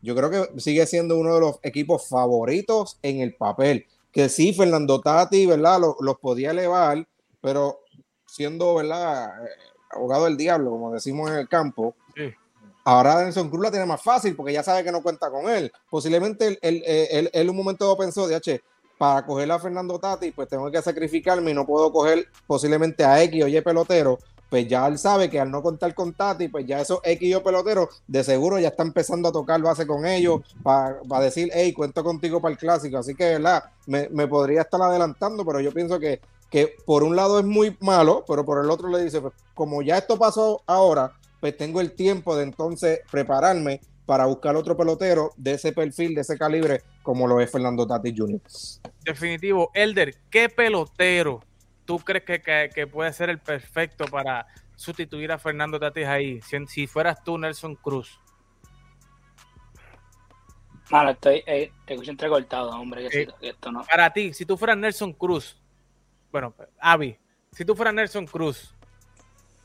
[0.00, 3.86] yo creo que sigue siendo uno de los equipos favoritos en el papel.
[4.12, 5.78] Que sí, Fernando Tati, ¿verdad?
[6.00, 7.06] Los, podía elevar,
[7.42, 7.80] pero
[8.36, 9.44] siendo, ¿verdad?
[9.44, 9.50] Eh,
[9.90, 11.94] abogado del diablo, como decimos en el campo,
[12.88, 15.72] Ahora Nelson Cruz la tiene más fácil porque ya sabe que no cuenta con él.
[15.90, 18.62] Posiblemente él, él, él, un momento pensó, de H,
[18.96, 23.20] para coger a Fernando Tati, pues tengo que sacrificarme y no puedo coger posiblemente a
[23.24, 24.20] X o Y pelotero.
[24.48, 27.88] Pues ya él sabe que al no contar con Tati, pues ya esos X peloteros
[28.06, 32.40] de seguro ya está empezando a tocar base con ellos para, decir, hey, cuento contigo
[32.40, 32.98] para el clásico.
[32.98, 33.64] Así que, ¿verdad?
[33.86, 38.24] Me, podría estar adelantando, pero yo pienso que, que por un lado es muy malo,
[38.26, 41.92] pero por el otro le dice, pues como ya esto pasó ahora, pues tengo el
[41.92, 47.26] tiempo de entonces prepararme para buscar otro pelotero de ese perfil, de ese calibre, como
[47.26, 48.40] lo es Fernando Tati Jr.
[49.04, 49.70] Definitivo.
[49.74, 51.40] Elder, ¿qué pelotero
[51.86, 56.40] tú crees que, puede ser el perfecto para sustituir a Fernando Tatis ahí?
[56.68, 58.20] Si, fueras tú, Nelson Cruz.
[60.90, 63.06] Mano, estoy, eh, te escucho entrecortado, hombre.
[63.06, 63.84] Eh, esto no.
[63.84, 65.60] Para ti, si tú fueras Nelson Cruz,
[66.30, 67.18] bueno, Avi,
[67.50, 68.75] si tú fueras Nelson Cruz,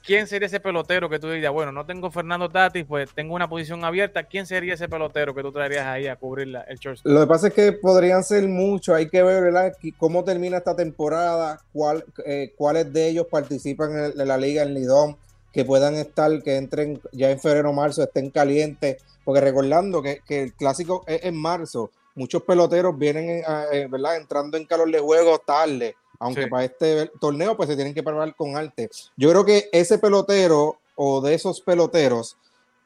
[0.05, 3.49] ¿quién sería ese pelotero que tú dirías, bueno, no tengo Fernando Tatis, pues tengo una
[3.49, 7.11] posición abierta, ¿quién sería ese pelotero que tú traerías ahí a cubrir el shortstop?
[7.11, 9.73] Lo que pasa es que podrían ser muchos, hay que ver ¿verdad?
[9.97, 15.17] cómo termina esta temporada, cuál, eh, cuáles de ellos participan en, la liga en Lidón,
[15.53, 20.21] que puedan estar, que entren ya en febrero o marzo, estén calientes, porque recordando que,
[20.29, 24.17] el clásico es en marzo, muchos peloteros vienen eh, eh, ¿verdad?
[24.17, 28.35] entrando en calor de juego tarde aunque para este torneo pues se tienen que preparar
[28.35, 28.89] con arte.
[29.17, 32.37] Yo creo que ese pelotero o de esos peloteros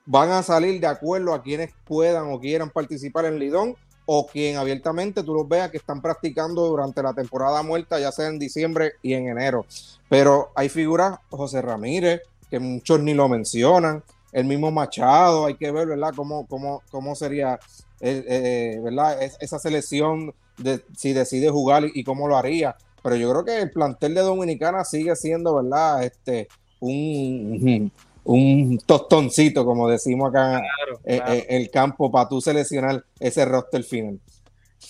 [0.05, 4.55] van a salir de acuerdo a quienes puedan o quieran participar en Lidón o quien
[4.55, 8.93] abiertamente tú los veas que están practicando durante la temporada muerta, ya sea en diciembre
[9.01, 9.65] y en enero.
[10.07, 15.71] Pero hay figuras, José Ramírez, que muchos ni lo mencionan, el mismo Machado, hay que
[15.71, 17.59] ver, ¿verdad?, cómo, cómo, cómo sería,
[17.99, 23.29] eh, eh, ¿verdad?, esa selección de si decide jugar y cómo lo haría pero yo
[23.29, 26.03] creo que el plantel de Dominicana sigue siendo, ¿verdad?
[26.03, 26.47] Este,
[26.79, 27.91] un,
[28.23, 30.63] un tostoncito, como decimos acá
[31.03, 34.19] en, el campo, para tú seleccionar ese roster final.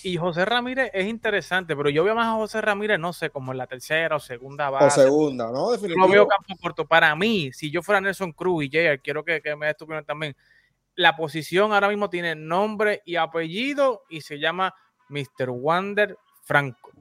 [0.02, 3.52] Y José Ramírez es interesante, pero yo veo más a José Ramírez, no sé, como
[3.52, 5.02] en la tercera o segunda base.
[5.02, 5.72] O segunda, ¿no?
[5.72, 6.16] Definitivamente.
[6.16, 6.88] Lo veo campo corto.
[6.88, 10.06] Para mí, si yo fuera Nelson Cruz y Jair, quiero que, me des tu opinión
[10.06, 10.38] también.
[10.96, 14.74] La posición ahora mismo tiene nombre y apellido y se llama
[15.10, 15.50] Mr.
[15.50, 16.95] Wander Franco.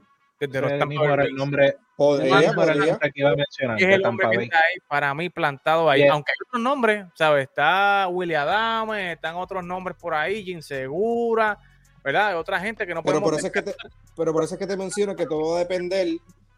[0.48, 2.98] Que de los el nombre podría, podría.
[2.98, 6.07] Que iba a mencionar, es el hombre que está ahí, para mí plantado ahí.
[6.07, 7.48] Aunque hay otros nombres, ¿sabes?
[7.48, 11.59] Está William Adame, están otros nombres por ahí, Insegura.
[12.04, 12.38] ¿verdad?
[12.38, 13.74] Otra gente que no pero por eso es que te,
[14.14, 16.07] Pero por eso es que te menciono que todo va a depender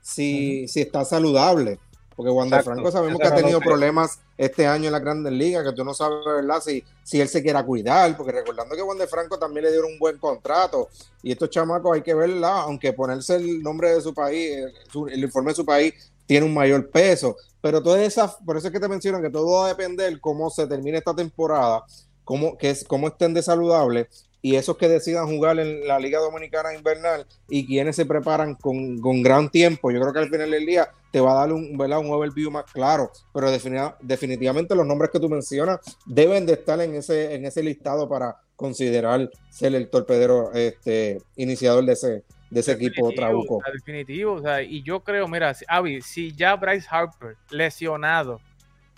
[0.00, 1.78] si, si está saludable.
[2.16, 5.72] Porque Wander Franco sabemos que ha tenido problemas este año en la Grandes Ligas, que
[5.72, 6.62] tú no sabes, ¿verdad?
[6.64, 9.98] Si, si él se quiera cuidar, porque recordando que Wander Franco también le dieron un
[9.98, 10.88] buen contrato.
[11.22, 14.64] Y estos chamacos hay que verla, aunque ponerse el nombre de su país,
[15.10, 15.92] el informe de su país,
[16.24, 17.36] tiene un mayor peso.
[17.60, 20.48] Pero todas esas, por eso es que te menciono que todo va a depender cómo
[20.48, 21.84] se termine esta temporada,
[22.24, 24.08] cómo, que es, cómo estén de saludable
[24.46, 29.00] y esos que decidan jugar en la Liga Dominicana Invernal y quienes se preparan con,
[29.20, 32.00] gran tiempo, yo creo que al final del día te va a dar un, ¿verdad?
[32.00, 36.94] un overview más claro, pero definitivamente los nombres que tú mencionas deben de estar en
[36.94, 42.72] ese, en ese listado para considerar ser el torpedero este, iniciador de ese, de ese
[42.72, 43.62] equipo Trabuco.
[43.72, 48.38] Definitivo, o sea, y yo creo, mira, Avi, si ya Bryce Harper, lesionado,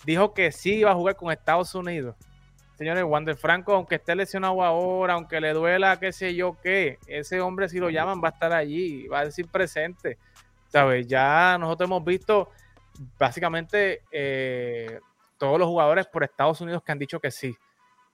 [0.05, 2.17] dijo que sí iba a jugar con Estados Unidos,
[2.79, 7.41] Señores, Wander Franco, aunque esté lesionado ahora, aunque le duela, qué sé yo qué, ese
[7.41, 10.17] hombre si lo llaman va a estar allí, va a decir presente.
[10.69, 11.07] ¿Sabes?
[11.07, 12.51] Ya nosotros hemos visto
[13.19, 15.01] básicamente eh,
[15.39, 17.57] todos los jugadores por Estados Unidos que han dicho que sí.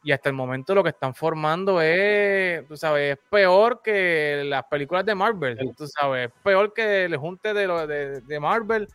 [0.02, 4.64] Y hasta el momento lo que están formando es, tú sabes, es peor que las
[4.64, 5.58] películas de Marvel.
[5.76, 8.86] Tú sabes, es peor que el junte de, lo, de, de Marvel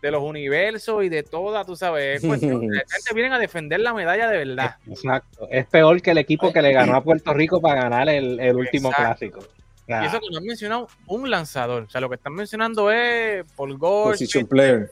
[0.00, 3.80] de los universos y de toda, tú sabes, es cuestión, la gente vienen a defender
[3.80, 4.76] la medalla de verdad.
[4.86, 8.56] Exacto, es peor que el equipo que le ganó a Puerto Rico para ganar el,
[8.56, 9.40] último clásico.
[9.88, 13.44] Y eso que no han mencionado un lanzador, o sea, lo que están mencionando es
[13.54, 14.18] Paul Gore,
[14.48, 14.90] player.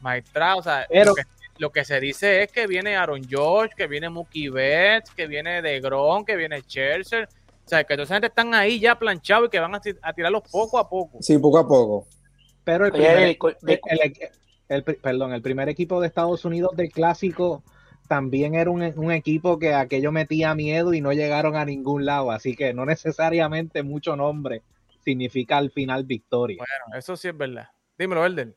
[0.00, 1.14] Maestra, o sea, Pero,
[1.58, 5.60] lo, que, se dice es que viene Aaron George, que viene Mookie Betts, que viene
[5.60, 7.28] DeGrom, que viene Scherzer,
[7.68, 10.12] o sea, que toda esa gente están ahí ya planchados y que van a, a
[10.14, 11.18] tirarlos poco a poco.
[11.20, 12.06] Sí, poco a poco.
[12.64, 13.36] Pero el primer,
[14.68, 17.62] el, perdón, el primer equipo de Estados Unidos del clásico
[18.08, 22.30] también era un, equipo que aquello metía miedo y no llegaron a ningún lado.
[22.30, 24.62] Así que no necesariamente mucho nombre
[25.04, 26.58] significa al final victoria.
[26.58, 27.68] Bueno, eso sí es verdad.
[27.96, 28.56] Dímelo, Elden.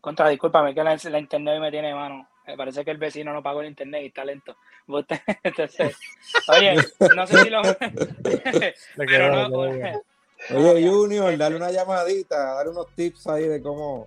[0.00, 2.28] Contra, discúlpame que la, internet me tiene mano.
[2.46, 4.56] Me parece que el vecino no pagó el internet y está lento.
[4.88, 6.76] oye,
[7.14, 7.60] no sé si lo.
[8.96, 9.58] pero no,
[10.54, 14.06] Oye, Junior, dale una llamadita, dale unos tips ahí de cómo.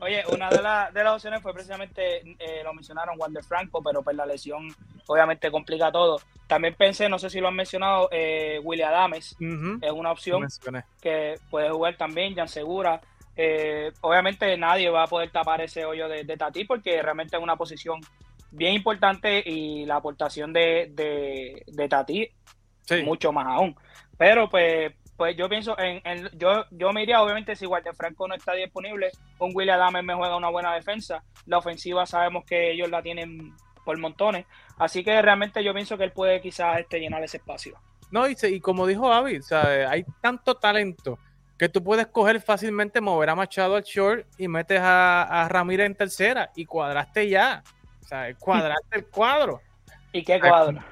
[0.00, 0.58] Oye, una de,
[0.92, 4.68] de, las opciones fue precisamente, eh, lo mencionaron, Wander Franco, pero pues la lesión
[5.06, 6.20] obviamente complica todo.
[6.46, 9.36] También pensé, no sé si lo han mencionado, eh, William Adames,
[9.80, 10.46] es una opción
[11.00, 13.00] que puede jugar también, Jan Segura.
[13.36, 17.42] Eh, obviamente nadie va a poder tapar ese hoyo de, de, Tati porque realmente es
[17.42, 18.00] una posición
[18.50, 22.30] bien importante y la aportación de, de, de Tati
[23.04, 23.76] mucho más aún.
[24.16, 26.02] Pero pues, pues yo pienso en,
[26.38, 30.14] yo, yo me iría, obviamente, si Walter Franco no está disponible, un William Adams me
[30.14, 31.22] juega una buena defensa.
[31.46, 34.46] La ofensiva sabemos que ellos la tienen por montones.
[34.78, 37.78] Así que realmente yo pienso que él puede quizás este, llenar ese espacio.
[38.10, 39.40] No, y, y como dijo Avi,
[39.88, 41.18] hay tanto talento
[41.58, 45.86] que tú puedes coger fácilmente, mover a Machado al short y metes a, a Ramírez
[45.86, 47.62] en tercera y cuadraste ya.
[48.02, 49.60] O sea, cuadraste el cuadro.
[50.12, 50.82] ¿Y qué cuadro?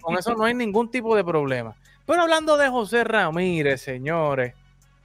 [0.00, 1.74] Con eso no hay ningún tipo de problema.
[2.10, 4.54] Pero hablando de José Ramírez, señores,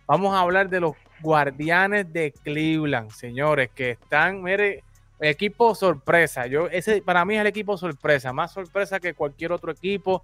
[0.07, 4.83] vamos a hablar de los guardianes de Cleveland, señores, que están, mire,
[5.19, 6.47] equipo sorpresa.
[6.47, 10.23] Yo, ese para mí es el equipo sorpresa, más sorpresa que cualquier otro equipo.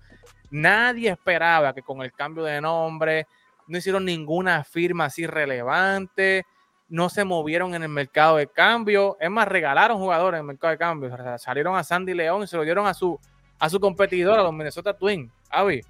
[0.50, 3.28] Nadie esperaba que con el cambio de nombre
[3.68, 6.48] no hicieron ninguna firma así relevante,
[6.90, 10.72] no se movieron en el mercado de cambio, es más, regalaron jugadores en el mercado
[10.72, 11.16] de cambio.
[11.38, 13.20] salieron a Sandy León y se lo dieron a su,
[13.60, 15.32] a su competidor, a los Minnesota Twins.
[15.48, 15.84] Avi,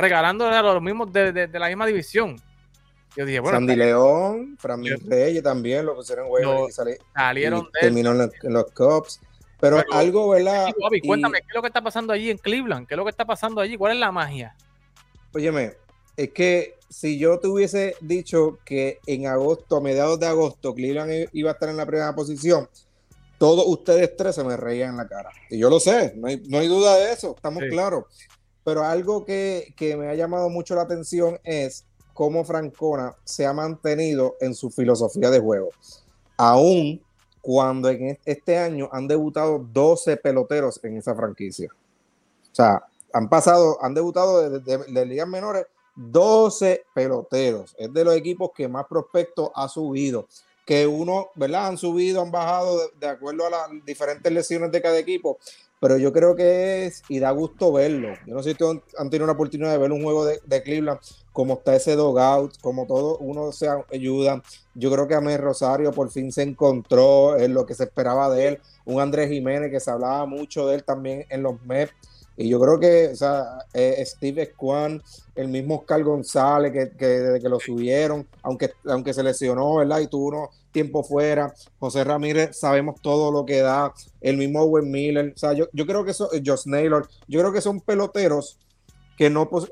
[0.00, 2.36] regalando a los mismos de, la misma división.
[3.16, 3.58] Yo dije, bueno.
[3.58, 6.72] Sandy León, Fran Reyes también lo pusieron en y,
[7.14, 9.20] salieron terminó en los, Cubs.
[9.60, 10.72] Pero, algo, ¿verdad?
[11.04, 12.86] cuéntame, ¿qué es lo que está pasando allí en Cleveland?
[12.86, 13.76] ¿Qué es lo que está pasando allí?
[13.76, 14.56] ¿Cuál es la magia?
[15.34, 15.74] Óyeme,
[16.16, 21.28] es que si yo te hubiese dicho que en agosto, a mediados de agosto, Cleveland
[21.32, 22.68] iba a estar en la primera posición,
[23.38, 25.30] todos ustedes tres se me reían en la cara.
[25.48, 28.04] Y yo lo sé, no hay, no hay duda de eso, estamos claros.
[28.64, 34.36] Pero algo que, me ha llamado mucho la atención es cómo Francona se ha mantenido
[34.40, 35.70] en su filosofía de juego.
[36.36, 37.02] Aún
[37.40, 41.70] cuando en este año han debutado 12 peloteros en esa franquicia.
[41.72, 47.74] O sea, han pasado, han debutado de, de ligas menores 12 peloteros.
[47.78, 50.26] Es de los equipos que más prospectos ha subido
[50.70, 51.66] que uno, ¿verdad?
[51.66, 55.38] Han subido, han bajado de, acuerdo a las diferentes lesiones de cada equipo,
[55.80, 58.10] pero yo creo que es, y da gusto verlo.
[58.26, 58.64] Yo no sé si
[58.98, 61.00] han tenido una oportunidad de ver un juego de, Cleveland,
[61.32, 64.42] como está ese dogout, como todo, uno se ayuda.
[64.74, 68.48] Yo creo que Amé Rosario por fin se encontró en lo que se esperaba de
[68.48, 68.60] él.
[68.84, 71.94] Un Andrés Jiménez que se hablaba mucho de él también en los Mets
[72.40, 75.02] y yo creo que, o sea, eh, Steve Swan,
[75.34, 80.00] el mismo Oscar González, que, que, desde que lo subieron, aunque, aunque se lesionó, ¿verdad?
[80.00, 81.52] Y tuvo unos tiempo fuera.
[81.78, 83.92] José Ramírez, sabemos todo lo que da.
[84.20, 85.32] El mismo Owen Miller.
[85.34, 88.58] O sea, yo, yo creo que eso, eh, Josh Naylor, yo creo que son peloteros
[89.16, 89.68] que no, pues,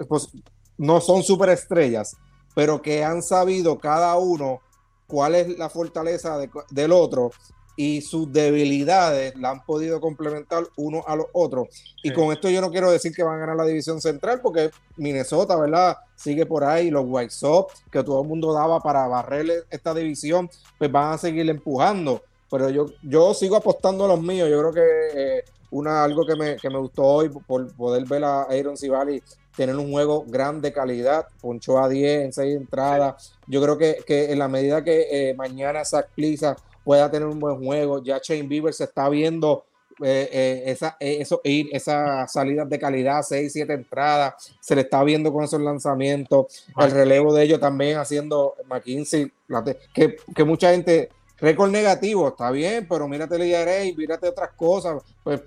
[0.76, 2.16] no son superestrellas,
[2.54, 4.61] pero que han sabido cada uno
[5.06, 6.38] cuál es la fortaleza
[6.70, 7.30] del otro
[7.78, 11.68] y sus debilidades la han podido complementar uno a los otros.
[12.02, 14.72] Y con esto yo no quiero decir que van a ganar la división central, porque
[14.96, 15.96] Minnesota, ¿verdad?
[16.16, 20.50] Sigue por ahí, los White Sox, que todo el mundo daba para barrerle esta división,
[20.76, 22.20] pues van a seguir empujando.
[22.50, 24.50] Pero yo, yo sigo apostando a los míos.
[24.50, 28.24] Yo creo que eh, una, algo que me, que me gustó hoy por poder ver
[28.24, 29.22] a Aaron Civali
[29.56, 33.34] tener un juego grande calidad, ponchó a 10 en 6 entradas.
[33.46, 36.56] Yo creo que, que en la medida que eh, mañana Zach Plisa
[36.88, 38.03] pueda tener un buen juego.
[38.03, 39.66] Ya Shane Bieber se está viendo
[40.03, 44.81] eh, eh, esa, eh, eso, ir, esas salidas de calidad, 6, 7 entradas, se le
[44.81, 46.64] está viendo con esos lanzamientos.
[46.79, 49.31] El relevo de ellos también haciendo McKinsey,
[49.92, 55.03] que, que mucha gente, récord negativo, está bien, pero mírate el IRA, mírate otras cosas.
[55.22, 55.42] Pues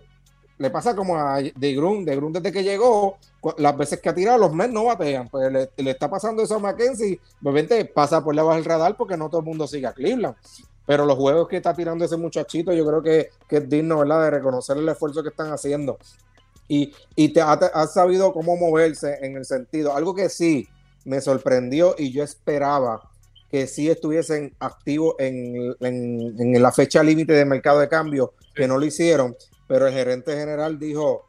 [0.60, 3.17] le pasa como a De Grun, De Grun desde que llegó,
[3.58, 5.27] las veces que ha tirado, los Mets no batean.
[5.27, 9.27] Pues le, está pasando eso a McKenzie, obviamente pasa por debajo del radar porque no
[9.27, 10.36] todo el mundo sigue a Cleveland
[10.91, 14.32] pero los juegos que está tirando ese muchachito, yo creo que, es digno, ¿verdad?, de
[14.32, 15.97] reconocer el esfuerzo que están haciendo.
[16.67, 19.95] Y, y te ha, sabido cómo moverse en el sentido.
[19.95, 20.67] Algo que sí
[21.06, 23.10] me sorprendió y yo esperaba
[23.49, 28.77] que sí estuviesen activos en, en, la fecha límite de mercado de cambio, que no
[28.77, 29.38] lo hicieron,
[29.69, 31.23] pero el gerente general dijo,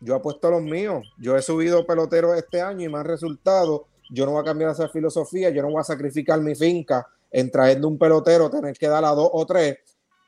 [0.00, 3.86] yo apuesto a los míos, yo he subido peloteros este año y me han resultado,
[4.10, 7.50] yo no voy a cambiar esa filosofía, yo no voy a sacrificar mi finca en
[7.50, 9.78] trayendo un pelotero, tener que dar a dos o tres,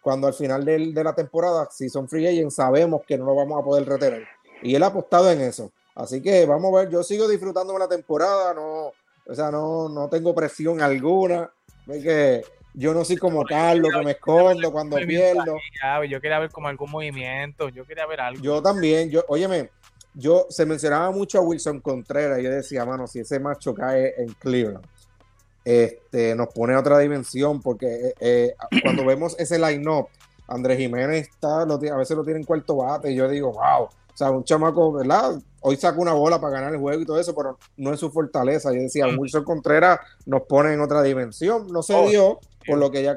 [0.00, 3.34] cuando al final de, de la temporada, si son free agents, sabemos que no lo
[3.34, 4.26] vamos a poder retener.
[4.62, 5.70] Y él ha apostado en eso.
[5.94, 8.92] Así que vamos a ver, yo sigo disfrutando de la temporada, no,
[9.28, 11.50] o sea, no, no tengo presión alguna.
[11.86, 12.42] que
[12.74, 15.56] yo no soy como Carlos, que me escondo cuando pierdo.
[16.08, 18.42] Yo quería ver como algún movimiento, yo quería ver algo.
[18.42, 19.70] Yo también, yo, óyeme,
[20.14, 24.14] yo se mencionaba mucho a Wilson Contreras, y yo decía, mano, si ese macho cae
[24.16, 24.86] en Cleveland,
[25.68, 30.08] este, nos pone a otra dimensión, porque eh, eh, cuando vemos ese line-up,
[30.46, 33.90] Andrés Jiménez está, a veces lo tiene en cuarto bate, y yo digo, wow, o
[34.14, 35.38] sea, un chamaco, ¿verdad?
[35.60, 38.10] Hoy saca una bola para ganar el juego y todo eso, pero no es su
[38.10, 38.72] fortaleza.
[38.72, 41.68] Yo decía, Wilson Contreras nos pone en otra dimensión.
[41.70, 43.14] No se oh, dio por lo que ya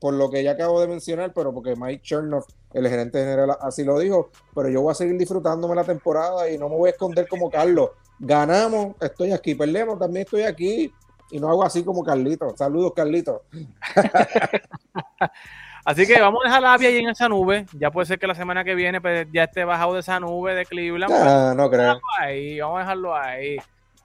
[0.00, 3.82] por lo que ya acabo de mencionar, pero porque Mike Chernoff, el gerente general, así
[3.82, 4.30] lo dijo.
[4.54, 7.50] Pero yo voy a seguir disfrutándome la temporada y no me voy a esconder como
[7.50, 7.90] Carlos.
[8.20, 10.92] Ganamos, estoy aquí, perdemos, también estoy aquí
[11.30, 12.54] y no hago así como Carlito.
[12.56, 13.42] Saludos, Carlito.
[15.84, 17.66] así que vamos a dejar la ahí en esa nube.
[17.72, 20.54] Ya puede ser que la semana que viene pues, ya esté bajado de esa nube
[20.54, 21.12] de Cleveland.
[21.12, 22.00] Ah, no creo.
[22.20, 23.56] Ahí, vamos a dejarlo ahí.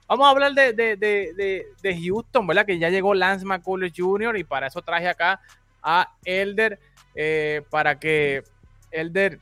[0.08, 2.66] Vamos a hablar de, de, de, de, Houston, ¿verdad?
[2.66, 4.36] Que ya llegó Lance McCullers Jr.
[4.38, 5.40] y para eso traje acá
[5.82, 6.80] a Elder
[7.14, 8.42] eh, para que
[8.90, 9.38] Elder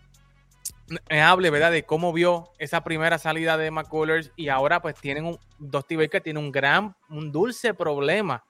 [1.11, 1.73] me hable, ¿verdad?
[1.73, 6.23] De cómo vio esa primera salida de McCullers y ahora pues tienen un, Dusty Baker
[6.23, 8.45] tiene un gran, un dulce problema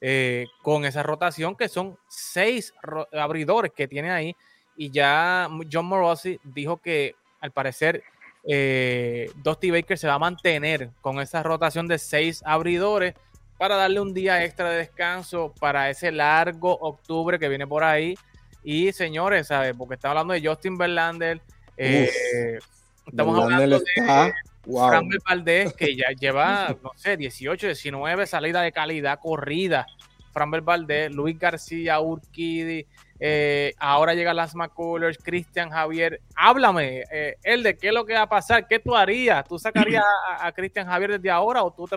[0.00, 2.74] eh, con esa rotación que son seis
[3.12, 4.36] abridores que tiene ahí
[4.76, 8.02] y ya John Morosi dijo que al parecer
[8.44, 13.14] eh, Dusty Baker se va a mantener con esa rotación de seis abridores
[13.58, 18.14] para darle un día extra de descanso para ese largo octubre que viene por ahí.
[18.62, 19.74] Y señores, ¿sabes?
[19.76, 21.40] Porque está hablando de Justin Verlander,
[21.76, 22.58] eh,
[23.06, 24.32] estamos hablando de
[24.66, 24.90] wow.
[25.28, 29.86] Valdés, que ya lleva, no sé, 18, 19 salidas de calidad corrida.
[30.32, 32.86] Framber Valdés, Luis García, Urquidi,
[33.18, 36.20] eh, ahora llega Las McCullers, Cristian Javier.
[36.34, 39.46] Háblame, eh, él de qué es lo que va a pasar, qué tú harías.
[39.46, 40.04] ¿Tú sacarías
[40.40, 41.96] a, Cristian Javier desde ahora o tú te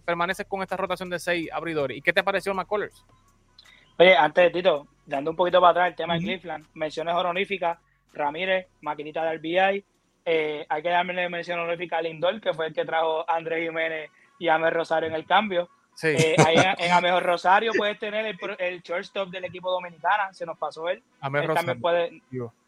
[0.00, 1.96] permaneces, con esta rotación de seis abridores?
[1.96, 3.04] ¿Y qué te pareció McCullers?
[3.98, 7.78] Oye, antes de Tito, dando un poquito para atrás el tema de Cleveland, menciones honoríficas
[8.12, 9.84] Ramírez, maquinita del BI.
[10.24, 13.66] Eh, hay que darme mención honorífica a Lindor, que fue el que trajo a Andrés
[13.66, 15.68] Jiménez y a Amer Rosario en el cambio.
[16.02, 16.36] Eh,
[16.78, 21.02] en, Amer Rosario puedes tener el, el shortstop del equipo dominicana, se nos pasó él.
[21.22, 22.22] él también puede,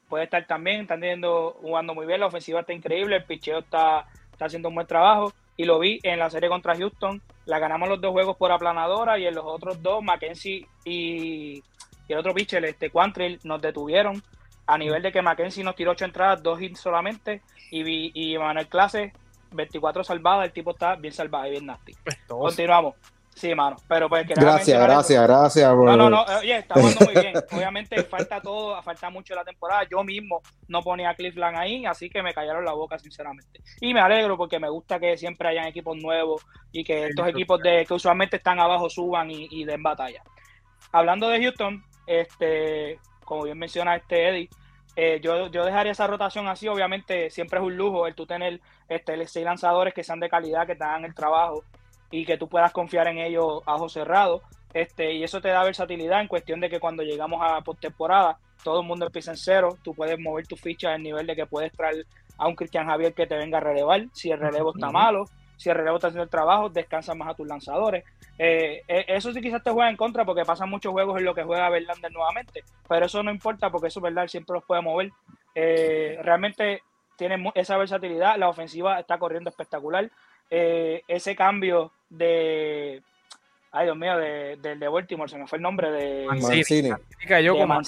[0.09, 4.07] puede estar también, están teniendo, jugando muy bien, la ofensiva está increíble, el picheo está
[4.43, 7.22] está haciendo un buen trabajo y lo vi en la serie contra Houston.
[7.45, 11.62] La ganamos los dos juegos por aplanadora y en los otros dos, Mackenzie y,
[12.09, 14.22] el otro pitcher, este Quantrill, nos detuvieron
[14.66, 18.68] a nivel de que Mackenzie nos tiró ocho entradas, dos hits solamente y, y Manuel
[18.68, 19.12] Clase
[19.50, 21.92] 24 salvadas, el tipo está bien salvado y bien nasty.
[22.02, 22.94] Pues Continuamos.
[23.34, 23.76] Sí, mano.
[23.88, 25.74] Pero pues Gracias, gracias, gracias.
[25.74, 26.22] No, no, no.
[26.38, 27.34] Oye, está jugando muy bien.
[27.52, 29.84] Obviamente falta todo, falta mucho la temporada.
[29.90, 33.60] Yo mismo no ponía a Cleveland ahí, así que me callaron la boca, sinceramente.
[33.80, 37.60] Y me alegro porque me gusta que siempre hayan equipos nuevos y que estos equipos
[37.60, 40.22] de que usualmente están abajo suban y, y den batalla.
[40.92, 44.48] Hablando de Houston, este, como bien menciona este Eddie,
[44.94, 48.60] eh, yo, yo dejaría esa rotación así, obviamente siempre es un lujo el tú tener
[48.88, 51.64] este, seis lanzadores que sean de calidad, que te hagan el trabajo
[52.10, 54.42] y que tú puedas confiar en ellos a ojos cerrados.
[54.74, 58.80] Este, y eso te da versatilidad en cuestión de que cuando llegamos a postemporada, todo
[58.80, 61.72] el mundo empieza en cero, tú puedes mover tu ficha al nivel de que puedes
[61.72, 62.06] traer
[62.38, 65.24] a un Cristian Javier que te venga a relevar, si el relevo está malo,
[65.57, 68.05] si el relevo está haciendo el trabajo, descansa más a tus lanzadores.
[68.38, 71.34] Eh, eh, eso sí quizás te juega en contra porque pasan muchos juegos en lo
[71.34, 75.11] que juega Verlander nuevamente, pero eso no importa porque eso Verlander siempre los puede mover.
[75.55, 76.82] Eh, realmente
[77.16, 80.11] tiene esa versatilidad, la ofensiva está corriendo espectacular.
[80.50, 83.03] ese cambio de,
[83.70, 86.90] ay Dios mío, de, del de Baltimore, se me fue el nombre de Mancini.
[87.28, 87.80] Cayó, como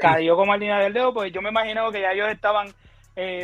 [0.00, 2.72] cayó como línea del dedo, pues yo me imagino que ya ellos estaban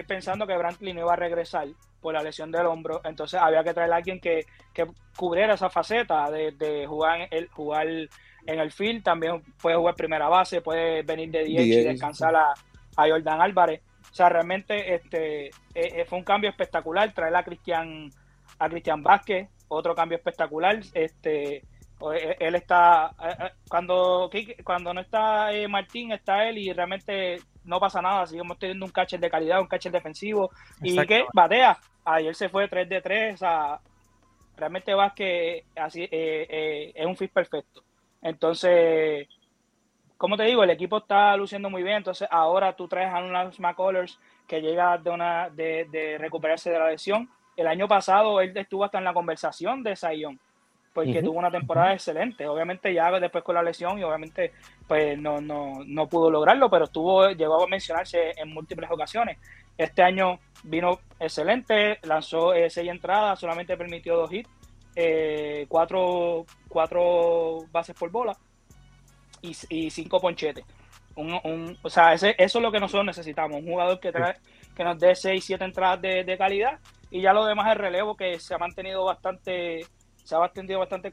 [0.07, 1.67] pensando que Brantley no iba a regresar
[2.07, 3.01] por la lesión del hombro.
[3.03, 4.47] Entonces había que traer a alguien que,
[5.17, 9.03] cubriera esa faceta de, jugar, en el, jugar en el field.
[9.03, 12.55] También puede jugar primera base, puede venir de 10 y descansar a,
[12.97, 13.83] a, Jordan Álvarez.
[14.09, 18.09] O sea, realmente este, e, e, fue un cambio espectacular traer a Cristian
[18.61, 20.79] a Cristian Vázquez, otro cambio espectacular.
[20.95, 23.11] Este, e, él está
[23.69, 24.31] cuando
[24.63, 28.93] cuando no está eh, Martín está él y realmente no pasa nada seguimos teniendo un
[28.93, 30.51] catcher de calidad un catcher defensivo
[30.81, 33.81] y que batea ayer se fue 3 de 3, o sea,
[34.57, 37.83] realmente Vázquez así, eh, eh, es un fit perfecto.
[38.23, 39.29] Entonces,
[40.17, 43.53] como te digo, el equipo está luciendo muy bien, entonces ahora tú traes a un
[43.59, 47.29] McCullers que llega de, una, de, recuperarse de la lesión.
[47.57, 50.39] El año pasado él estuvo hasta en la conversación de Sayón,
[50.97, 52.49] porque tuvo una temporada excelente.
[52.49, 54.53] Obviamente ya después con la lesión y obviamente
[54.89, 59.37] pues no, no, no pudo lograrlo, pero estuvo, llegó a mencionarse en múltiples ocasiones.
[59.77, 64.49] Este año vino excelente, lanzó eh, seis entradas, solamente permitió dos hits,
[64.97, 66.47] eh, cuatro,
[67.71, 68.35] bases por bola
[69.43, 70.65] y, cinco ponchetes.
[71.15, 74.37] o sea, ese, eso es lo que nosotros necesitamos, un jugador que, trae,
[74.75, 76.81] que nos dé seis, siete entradas de, calidad
[77.11, 79.85] y ya lo demás es relevo que se ha mantenido bastante
[80.27, 81.11] se ha mantenido bastante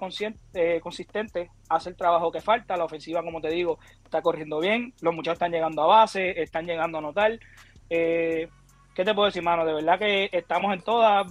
[0.55, 4.93] eh, consistente, hace el trabajo que falta, la ofensiva, como te digo, está corriendo bien,
[5.01, 7.39] los muchachos están llegando a base, están llegando a anotar,
[7.89, 8.49] eh,
[8.93, 9.65] ¿Qué te puedo decir, mano?
[9.65, 11.25] De verdad que estamos en todas,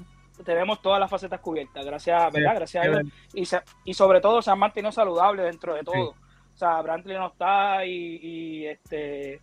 [0.45, 2.55] tenemos todas las facetas cubiertas, gracias, ¿verdad?
[2.57, 3.03] Gracias a Dios.
[3.35, 6.11] Y, y sobre todo se han mantenido saludables dentro de todo.
[6.11, 9.41] O sea, Brantley no está y, este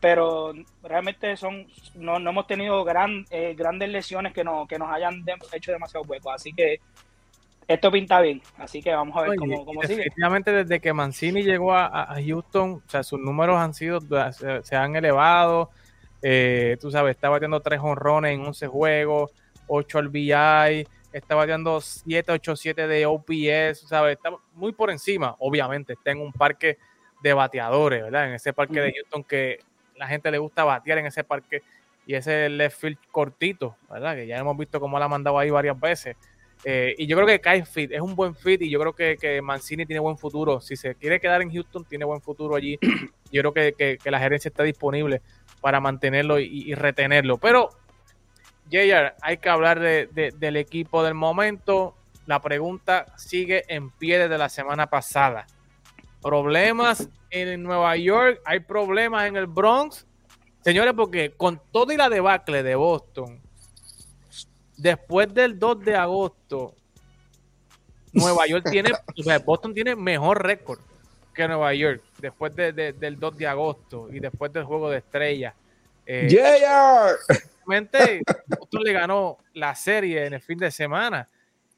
[0.00, 1.66] pero realmente son
[1.96, 6.06] no, no hemos tenido gran, eh, grandes lesiones que, no, que nos hayan hecho demasiado
[6.06, 6.34] huecos.
[6.36, 6.80] Así que
[7.68, 10.00] esto pinta bien, así que vamos a ver cómo, cómo sigue.
[10.00, 14.00] Efectivamente, desde que Mancini llegó a, Houston, o sea, sus números han sido,
[14.62, 15.70] se han elevado,
[16.22, 19.32] eh, tú sabes, está batiendo 3 honrones en 11 juegos,
[19.66, 24.16] 8 RBI, está bateando 7, 8, 7 de OPS, ¿sabes?
[24.16, 26.78] Está muy por encima, obviamente, está en un parque
[27.22, 28.28] de bateadores, ¿verdad?
[28.28, 29.58] En ese parque de Houston que
[29.96, 31.62] la gente le gusta batear en ese parque
[32.06, 34.14] y ese left field cortito, ¿verdad?
[34.14, 36.16] Que ya hemos visto cómo la ha mandado ahí varias veces.
[36.64, 39.16] Eh, y yo creo que Kai Fit es un buen fit y yo creo que,
[39.16, 40.60] que, Mancini tiene buen futuro.
[40.60, 42.78] Si se quiere quedar en Houston, tiene buen futuro allí.
[43.30, 45.20] Yo creo que, que la gerencia está disponible
[45.60, 47.38] para mantenerlo y, retenerlo.
[47.38, 47.70] Pero,
[48.70, 51.94] JR, hay que hablar de, del equipo del momento.
[52.26, 55.46] La pregunta sigue en pie desde la semana pasada.
[56.20, 60.06] Problemas en Nueva York, hay problemas en el Bronx.
[60.62, 63.40] Señores, porque con todo y la debacle de Boston,
[64.78, 66.74] después del 2 de agosto,
[68.12, 68.90] Nueva York tiene,
[69.44, 70.80] Boston tiene mejor récord
[71.34, 75.54] que Nueva York después del 2 de agosto y después del juego de estrella.
[76.06, 77.12] Eh, yeah.
[78.46, 81.28] Boston le ganó la serie en el fin de semana.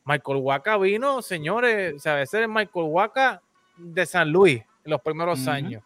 [0.05, 3.42] Michael Waka vino, señores, o sea, ese es Michael Waka
[3.76, 5.82] de San Luis en los primeros años.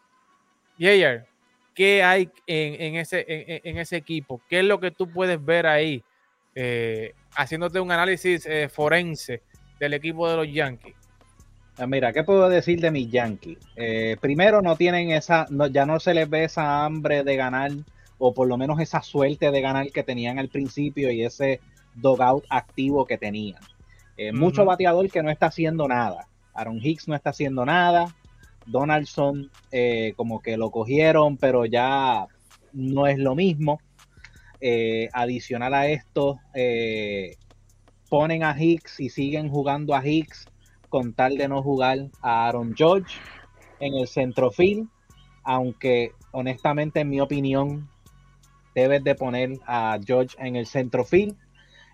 [0.76, 1.26] Yeah,
[1.74, 4.40] ¿qué hay en, ese, en, ese equipo?
[4.48, 6.04] ¿Qué es lo que tú puedes ver ahí?
[6.54, 9.42] Eh, haciéndote un análisis eh, forense
[9.80, 10.94] del equipo de los Yankees.
[11.76, 13.58] Ah, mira, ¿qué puedo decir de mis Yankees?
[13.74, 17.72] Eh, primero, no tienen esa, ya no se les ve esa hambre de ganar,
[18.18, 21.60] o por lo menos esa suerte de ganar que tenían al principio y ese
[21.96, 23.60] dogout activo que tenían.
[24.16, 26.28] Eh, mucho bateador que no está haciendo nada.
[26.54, 28.14] Aaron Hicks no está haciendo nada.
[28.66, 32.26] Donaldson eh, como que lo cogieron, pero ya
[32.72, 33.80] no es lo mismo.
[34.66, 36.40] Eh, adicional a esto,
[38.08, 40.46] ponen a Hicks y siguen jugando a Hicks
[40.88, 43.14] con tal de no jugar a Aaron George
[43.80, 44.88] en el centrofield,
[45.42, 47.90] aunque honestamente en mi opinión
[48.74, 51.36] debes de poner a George en el centrofield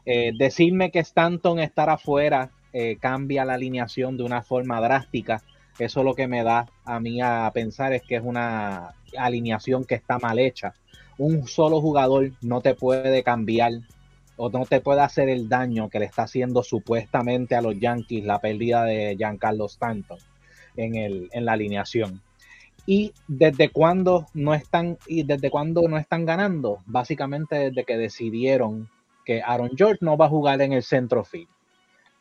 [0.06, 5.42] eh, decirme que Stanton estar afuera eh, cambia la alineación de una forma drástica.
[5.78, 9.94] Eso lo que me da a mí a pensar es que es una alineación que
[9.94, 10.74] está mal hecha.
[11.20, 13.72] Un solo jugador no te puede cambiar
[14.38, 18.24] o no te puede hacer el daño que le está haciendo supuestamente a los Yankees
[18.24, 20.16] la pérdida de Giancarlo Stanton
[20.76, 22.22] en, el, en la alineación.
[22.86, 28.88] Y desde cuándo no están y desde cuándo no están ganando, básicamente desde que decidieron
[29.26, 31.50] que Aaron George no va a jugar en el centro field.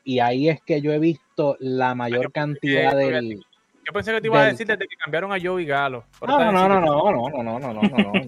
[0.04, 3.46] Y ahí es que yo he visto la mayor cantidad del.
[3.86, 6.04] Yo pensé que te iba a decir desde que cambiaron a Joey Galo.
[6.28, 8.19] No, no, no, no, no, no, no, no, no, no, no, no,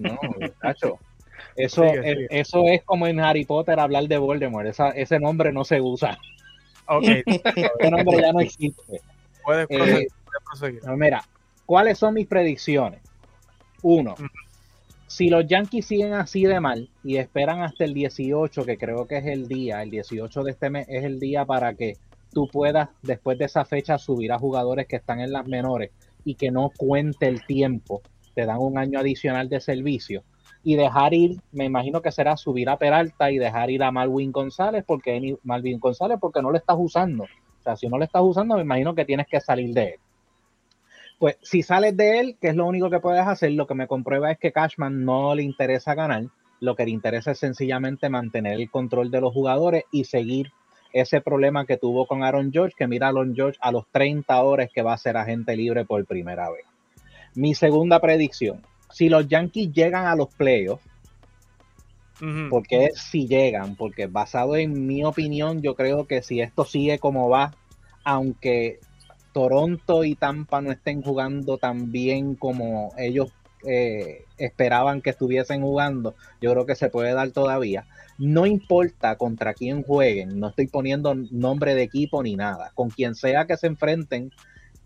[1.56, 4.66] Eso, es, eso es como en Harry Potter hablar de Voldemort.
[4.66, 6.18] Esa, ese nombre no se usa.
[6.88, 7.04] Ok.
[7.26, 9.02] ese nombre ya no existe.
[9.44, 10.08] Puedes proseguir.
[10.46, 10.82] proseguir.
[10.96, 11.22] mira,
[11.66, 13.00] ¿cuáles son mis predicciones?
[13.82, 14.14] Uno,
[15.12, 19.18] si los Yankees siguen así de mal y esperan hasta el 18, que creo que
[19.18, 21.98] es el día, el 18 de este mes es el día para que
[22.32, 25.90] tú puedas después de esa fecha subir a jugadores que están en las menores
[26.24, 28.00] y que no cuente el tiempo,
[28.34, 30.22] te dan un año adicional de servicio
[30.64, 34.32] y dejar ir, me imagino que será subir a Peralta y dejar ir a Malvin
[34.32, 37.24] González porque Malvin González porque no lo estás usando.
[37.24, 40.00] O sea, si no lo estás usando, me imagino que tienes que salir de él.
[41.18, 43.86] Pues si sales de él, que es lo único que puedes hacer, lo que me
[43.86, 46.24] comprueba es que Cashman no le interesa ganar,
[46.58, 50.52] lo que le interesa es sencillamente mantener el control de los jugadores y seguir
[50.92, 54.42] ese problema que tuvo con Aaron George, que mira a Aaron George a los 30
[54.42, 56.64] horas que va a ser agente libre por primera vez.
[57.34, 58.62] Mi segunda predicción,
[58.92, 60.84] si los Yankees llegan a los playoffs,
[62.50, 67.28] porque si llegan, porque basado en mi opinión, yo creo que si esto sigue como
[67.28, 67.52] va,
[68.04, 68.78] aunque
[69.32, 73.32] Toronto y Tampa no estén jugando tan bien como ellos
[73.66, 77.86] eh, esperaban que estuviesen jugando, yo creo que se puede dar todavía.
[78.18, 82.70] No importa contra quién jueguen, no estoy poniendo nombre de equipo ni nada.
[82.74, 84.30] Con quien sea que se enfrenten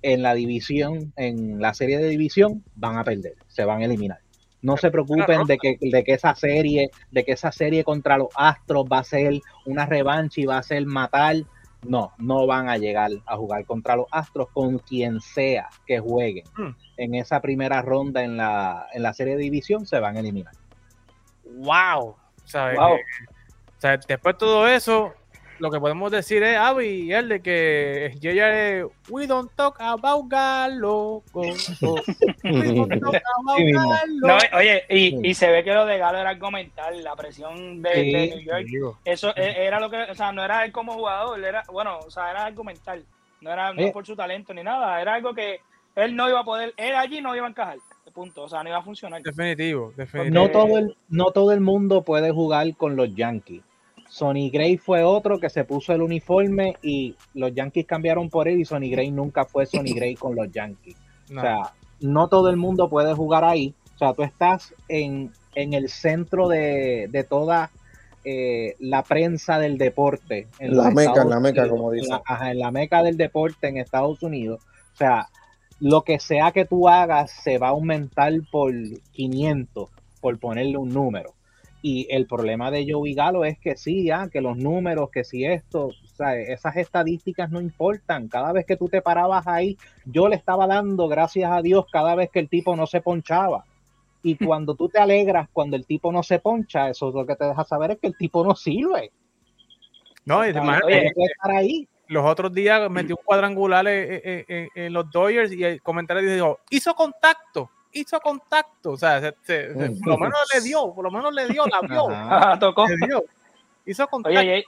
[0.02, 4.18] en la división, en la serie de división, van a perder, se van a eliminar.
[4.62, 8.28] No se preocupen de que, de que esa serie, de que esa serie contra los
[8.34, 11.36] Astros va a ser una revancha y va a ser matar
[11.88, 16.44] no, no van a llegar a jugar contra los Astros con quien sea que jueguen.
[16.56, 16.70] Hmm.
[16.96, 20.54] En esa primera ronda en la, en la serie de división se van a eliminar.
[21.44, 22.16] ¡Wow!
[22.52, 22.94] wow.
[22.94, 25.14] o sea, después de todo eso,
[25.58, 30.26] lo que podemos decir es, Avi y él, de que ya we don't talk about
[30.30, 31.22] Galo.
[34.20, 38.34] no, oye, y, y, se ve que lo de Galo era argumental, la presión de,
[38.34, 38.98] New York.
[39.04, 42.10] Eso e, era lo que, o sea, no era él como jugador, era, bueno, o
[42.10, 43.04] sea, era argumental.
[43.40, 45.60] No era no por su talento ni nada, era algo que
[45.94, 47.78] él no iba a poder, él allí no iba a encajar.
[48.14, 49.20] Punto, o sea, no iba a funcionar.
[49.20, 50.34] Definitivo, definitivo.
[50.34, 53.62] No todo el, no todo el mundo puede jugar con los Yankees
[54.08, 58.60] Sonny Gray fue otro que se puso el uniforme y los Yankees cambiaron por él
[58.60, 60.96] y Sonny Gray nunca fue Sonny Gray con los Yankees.
[61.30, 63.74] O sea, no todo el mundo puede jugar ahí.
[63.94, 67.70] O sea, tú estás en, el centro de, toda
[68.24, 70.48] eh, la prensa del deporte.
[70.58, 72.18] En la meca, en la meca, como dicen.
[72.24, 74.60] Ajá, en la meca del deporte en Estados Unidos.
[74.92, 75.28] O sea,
[75.80, 78.72] lo que sea que tú hagas se va a aumentar por
[79.12, 79.88] 500,
[80.20, 81.35] por ponerle un número.
[81.88, 85.44] Y el problema de Joey Galo es que sí, ya, que los números, que si
[85.44, 88.26] esto, o sea, esas estadísticas no importan.
[88.26, 92.16] Cada vez que tú te parabas ahí, yo le estaba dando gracias a Dios cada
[92.16, 93.64] vez que el tipo no se ponchaba.
[94.24, 97.36] Y cuando tú te alegras cuando el tipo no se poncha, eso es lo que
[97.36, 99.12] te deja saber es que el tipo no sirve.
[100.24, 101.86] No, y además, estar ahí.
[102.08, 107.70] Los otros días metió un cuadrangular en, los Dodgers y el comentario dijo, hizo contacto
[107.96, 111.80] hizo contacto, o sea, por lo menos le dio, por lo menos le dio, la
[111.80, 112.58] vio.
[112.58, 112.86] Tocó.
[112.86, 113.24] Le dio.
[113.86, 114.38] Hizo contacto.
[114.38, 114.64] Oye,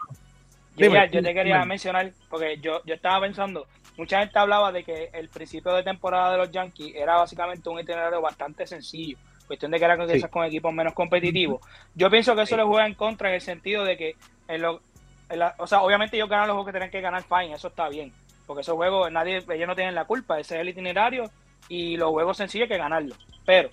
[0.76, 3.66] yo, te quería mencionar, porque yo, yo estaba pensando,
[3.96, 7.80] mucha gente hablaba de que el principio de temporada de los Yankees era básicamente un
[7.80, 11.60] itinerario bastante sencillo, cuestión de que era con, con equipos menos competitivos.
[11.94, 14.16] Yo pienso que eso le juega en contra en el sentido de que,
[14.46, 14.80] en lo,
[15.58, 18.12] o sea, obviamente ellos ganan los juegos que tienen que ganar, fine, eso está bien,
[18.46, 21.30] porque esos juegos nadie, ellos no tienen la culpa, ese es el itinerario
[21.68, 23.18] y los juegos sencillos hay que ganarlos.
[23.44, 23.70] Pero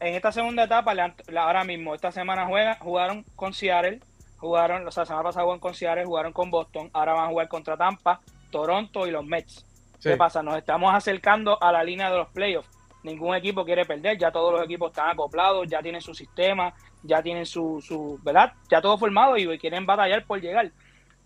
[0.00, 0.94] en esta segunda etapa,
[1.36, 4.00] ahora mismo, esta semana juega, jugaron con Seattle,
[4.38, 7.28] jugaron, o sea, la semana pasada jugaron con Seattle, jugaron con Boston, ahora van a
[7.28, 9.66] jugar contra Tampa, Toronto y los Mets.
[10.02, 10.42] ¿Qué pasa?
[10.42, 12.68] Nos estamos acercando a la línea de los playoffs.
[13.04, 17.22] Ningún equipo quiere perder, ya todos los equipos están acoplados, ya tienen su sistema, ya
[17.22, 18.52] tienen su, su ¿verdad?
[18.68, 20.72] Ya todo formado y quieren batallar por llegar.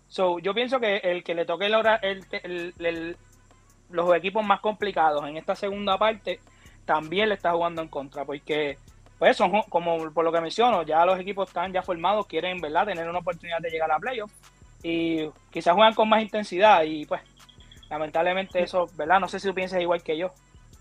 [0.07, 2.25] So, yo pienso que el que le toque el,
[2.79, 3.17] el,
[3.89, 6.39] los equipos más complicados en esta segunda parte
[6.85, 8.77] también le está jugando en contra, porque
[9.19, 12.85] pues son como por lo que menciono, ya los equipos están ya formados, quieren, ¿verdad?,
[12.85, 14.33] tener una oportunidad de llegar a playoffs
[14.83, 17.21] y quizás juegan con más intensidad y pues
[17.89, 19.19] lamentablemente eso, ¿verdad?
[19.19, 20.31] No sé si tú piensas igual que yo.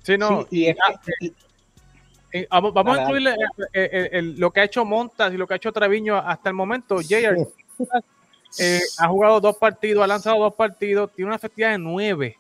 [0.02, 0.46] Sí, no.
[0.50, 0.74] y,
[2.50, 3.34] vamos, a incluir
[4.38, 6.98] lo que ha hecho Montas y lo que ha hecho Treviño hasta el momento.
[7.06, 7.36] Jair
[8.58, 12.38] eh, ha jugado dos partidos, ha lanzado dos partidos, tiene una efectividad de nueve.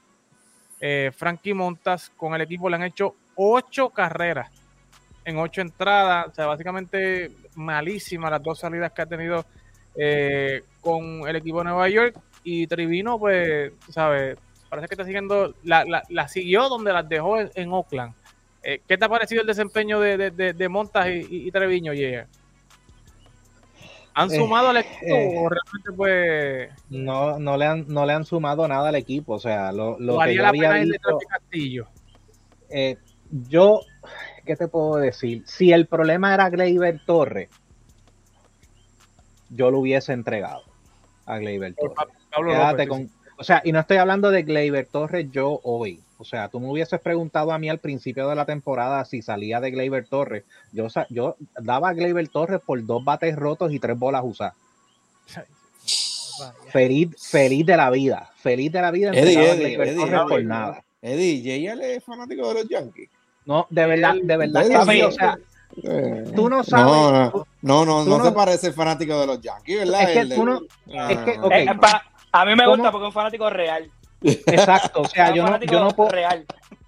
[0.80, 4.50] Eh, Frankie Montas con el equipo le han hecho ocho carreras
[5.24, 6.28] en ocho entradas.
[6.28, 9.44] O sea, básicamente malísimas las dos salidas que ha tenido
[9.96, 12.18] eh, con el equipo de Nueva York.
[12.44, 14.38] Y Trivino, pues, ¿sabes?
[14.68, 18.14] Parece que está siguiendo, la, la, siguió donde las dejó en, Oakland.
[18.62, 22.26] Eh, ¿Qué te ha parecido el desempeño de, de, Montas y, Treviño, yeah?
[24.18, 28.24] ¿Han eh, sumado al equipo o realmente pues no, no, le han, no le han
[28.24, 29.34] sumado nada al equipo?
[29.34, 31.86] O sea, lo, lo que yo había visto, Castillo.
[33.30, 33.80] yo
[34.46, 35.42] ¿qué te puedo decir?
[35.46, 37.50] Si el problema era Gleyber Torres,
[39.50, 40.62] yo lo hubiese entregado
[41.26, 42.88] a Gleyber Torres.
[42.88, 46.00] con, o sea, y no estoy hablando de Gleyber Torres yo hoy.
[46.18, 49.60] O sea, tú me hubieses preguntado a mí al principio de la temporada si salía
[49.60, 50.44] de Gleyber Torres.
[50.72, 54.54] Yo, yo daba a Gleyber Torres por dos bates rotos y tres bolas usadas.
[56.70, 58.30] Feliz, feliz de la vida.
[58.36, 59.10] Feliz de la vida.
[59.12, 60.82] Eddie, Eddie, Eddie, por nada.
[61.00, 63.10] Eddie, es fanático de los Yankees?
[63.44, 65.38] No, de verdad, de verdad que o sea,
[66.34, 67.32] tú no sabes.
[67.62, 70.10] No, no, no, se parece fanático de los Yankees, ¿verdad?
[70.10, 70.60] Es que tú no.
[70.86, 71.66] Es que, okay.
[72.32, 73.90] a mí me gusta porque es un fanático real.
[74.22, 76.10] Exacto, o sea, yo no, yo no puedo,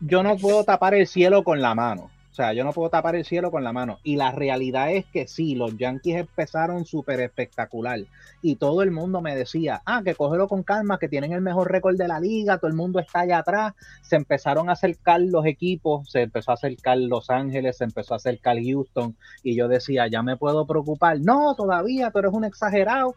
[0.01, 2.11] yo no puedo tapar el cielo con la mano.
[2.31, 3.99] O sea, yo no puedo tapar el cielo con la mano.
[4.05, 7.99] Y la realidad es que sí, los Yankees empezaron súper espectacular.
[8.43, 11.69] Y todo el mundo me decía, ah, que cógelo con calma, que tienen el mejor
[11.69, 13.75] récord de la liga, todo el mundo está allá atrás.
[14.03, 18.19] Se empezaron a acercar los equipos, se empezó a acercar Los Ángeles, se empezó a
[18.19, 19.17] acercar Houston.
[19.43, 21.19] Y yo decía, ya me puedo preocupar.
[21.19, 23.17] No, todavía, pero es un exagerado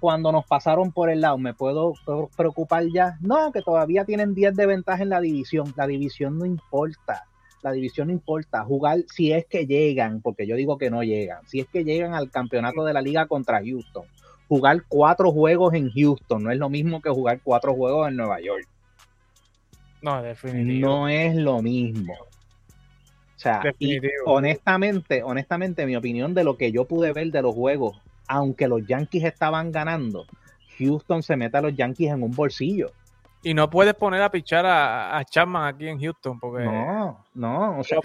[0.00, 1.94] cuando nos pasaron por el lado, ¿me puedo
[2.36, 3.16] preocupar ya?
[3.20, 5.72] No, que todavía tienen 10 de ventaja en la división.
[5.76, 7.24] La división no importa
[7.66, 11.44] la división no importa, jugar si es que llegan, porque yo digo que no llegan,
[11.48, 14.04] si es que llegan al campeonato de la liga contra Houston,
[14.48, 18.40] jugar cuatro juegos en Houston no es lo mismo que jugar cuatro juegos en Nueva
[18.40, 18.68] York.
[20.00, 20.86] No, definitivamente.
[20.86, 22.14] No es lo mismo.
[22.14, 23.62] O sea,
[24.26, 28.86] honestamente, honestamente, mi opinión de lo que yo pude ver de los juegos, aunque los
[28.86, 30.26] Yankees estaban ganando,
[30.78, 32.92] Houston se mete a los Yankees en un bolsillo.
[33.42, 36.64] Y no puedes poner a pichar a, Chapman aquí en Houston, porque.
[36.64, 38.00] No, no, o sea,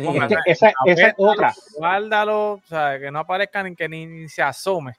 [0.46, 1.54] esa, es otra.
[1.76, 4.94] Guárdalo, o sea, que no aparezca ni que ni, se asome.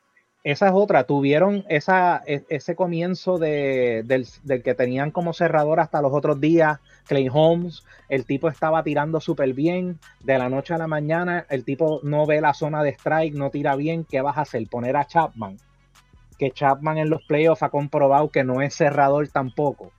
[0.44, 1.04] Esa es otra.
[1.04, 6.40] Tuvieron esa, e, ese comienzo de, del, del, que tenían como cerrador hasta los otros
[6.40, 7.84] días, Clay Holmes.
[8.08, 10.00] El tipo estaba tirando súper bien.
[10.24, 13.50] De la noche a la mañana, el tipo no ve la zona de strike, no
[13.50, 14.04] tira bien.
[14.04, 14.66] ¿Qué vas a hacer?
[14.68, 15.58] Poner a Chapman.
[16.38, 19.92] Que Chapman en los playoffs ha comprobado que no es cerrador tampoco.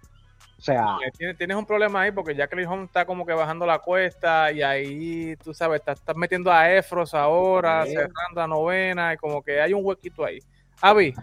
[0.63, 0.97] O sea,
[1.37, 4.61] tienes, un problema ahí porque ya que Home está como que bajando la cuesta y
[4.61, 9.73] ahí, tú sabes, estás, metiendo a Efros ahora, cerrando a novena y como que hay
[9.73, 10.39] un huequito ahí.
[10.79, 11.13] Avi,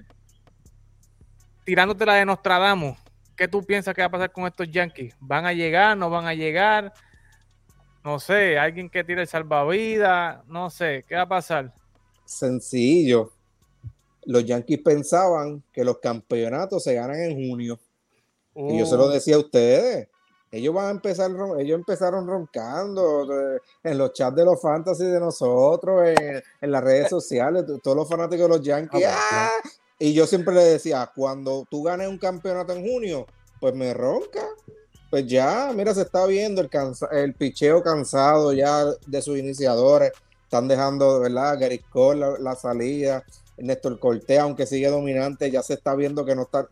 [1.65, 2.99] tirándote la de Nostradamus,
[3.35, 5.17] ¿qué tú piensas que va a pasar con estos Yankees?
[5.21, 5.97] ¿Van a llegar?
[5.97, 6.93] ¿No van a llegar?
[8.05, 11.73] No sé, alguien que tire el salvavidas, no sé, ¿qué va a pasar?
[12.27, 13.33] Sencillo.
[14.27, 17.81] Los Yankees pensaban que los campeonatos se ganan en junio
[18.55, 19.09] y yo se lo oh.
[19.09, 20.09] decía a ustedes.
[20.53, 21.31] Ellos van a empezar,
[21.61, 23.25] ellos empezaron roncando
[23.85, 26.09] en los chats de los fantasy de nosotros,
[26.61, 29.07] en, las redes sociales, todos los fanáticos de los Yankees.
[29.07, 29.51] ¡ah!
[29.97, 33.27] Y yo siempre le decía, cuando tú ganes un campeonato en junio,
[33.61, 34.43] pues me ronca.
[35.09, 36.71] Pues ya, mira, se está viendo el,
[37.13, 40.13] el picheo cansado ya de sus iniciadores.
[40.45, 41.61] Están dejando, ¿verdad?
[41.61, 43.25] Gary Cole, la, la salida.
[43.63, 46.69] Néstor Cortés, aunque sigue dominante, ya se está viendo que no está,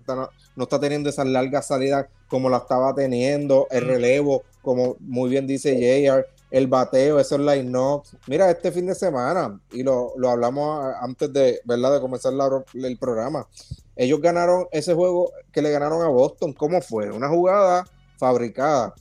[0.57, 3.89] no está teniendo esas largas salidas como la estaba teniendo, el mm.
[3.89, 8.17] relevo, como muy bien dice JR, el bateo, esos line knocks.
[8.27, 11.95] Mira, este fin de semana, y lo, hablamos antes de, ¿verdad?
[11.95, 12.33] de comenzar
[12.75, 13.47] el programa,
[13.97, 16.53] ellos ganaron ese juego que le ganaron a Boston.
[16.53, 17.11] ¿Cómo fue?
[17.11, 17.85] Una jugada
[18.17, 18.95] fabricada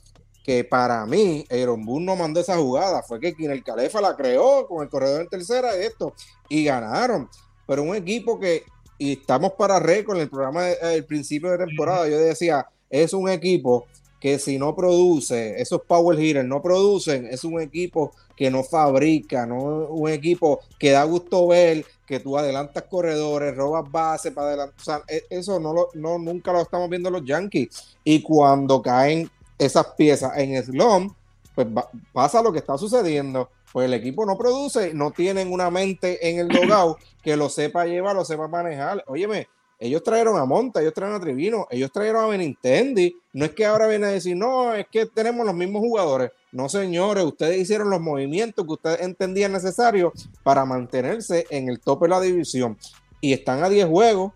[0.44, 4.16] que para mí Aaron Boone no mandó esa jugada, fue que quien el Calefa la
[4.16, 6.14] creó con el corredor en tercera y esto,
[6.48, 7.28] y ganaron
[7.68, 8.64] pero un equipo que
[8.98, 12.08] y estamos para récord en el programa del principio de temporada.
[12.08, 13.86] Yo decía, es un equipo
[14.20, 19.46] que si no produce, esos power hitters no producen, es un equipo que no fabrica,
[19.46, 24.80] no un equipo que da gusto ver, que tú adelantas corredores, robas bases para adelantar.
[24.80, 27.96] O sea, e, eso no, lo, no nunca lo estamos viendo los Yankees.
[28.02, 31.14] Y cuando caen esas piezas en slump,
[31.54, 31.68] pues
[32.12, 33.50] pasa lo que está sucediendo.
[33.72, 37.86] Pues el equipo no produce, no tienen una mente en el logout que lo sepa
[37.86, 39.04] llevar, lo sepa manejar.
[39.06, 39.48] Óyeme,
[39.80, 43.16] ellos trajeron a Monta, ellos trajeron a Trivino, ellos trajeron a Benintendi.
[43.32, 46.32] No es que ahora viene a decir, no, es que tenemos los mismos jugadores.
[46.50, 50.12] No, señores, ustedes hicieron los movimientos que ustedes entendían necesarios
[50.42, 52.76] para mantenerse en el tope de la división.
[53.20, 54.32] Y están a 10 juegos,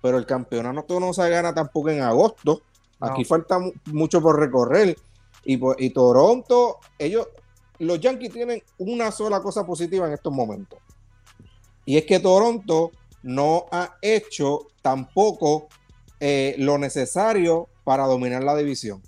[0.00, 2.62] pero el campeonato no se gana tampoco en agosto.
[3.00, 4.96] Aquí falta mucho por recorrer.
[5.44, 7.26] Y, y Toronto, ellos,
[7.78, 10.78] los Yankees tienen una sola cosa positiva en estos momentos.
[11.84, 12.90] Y es que Toronto
[13.22, 15.68] no ha hecho tampoco
[16.20, 19.02] eh, lo necesario para dominar la división.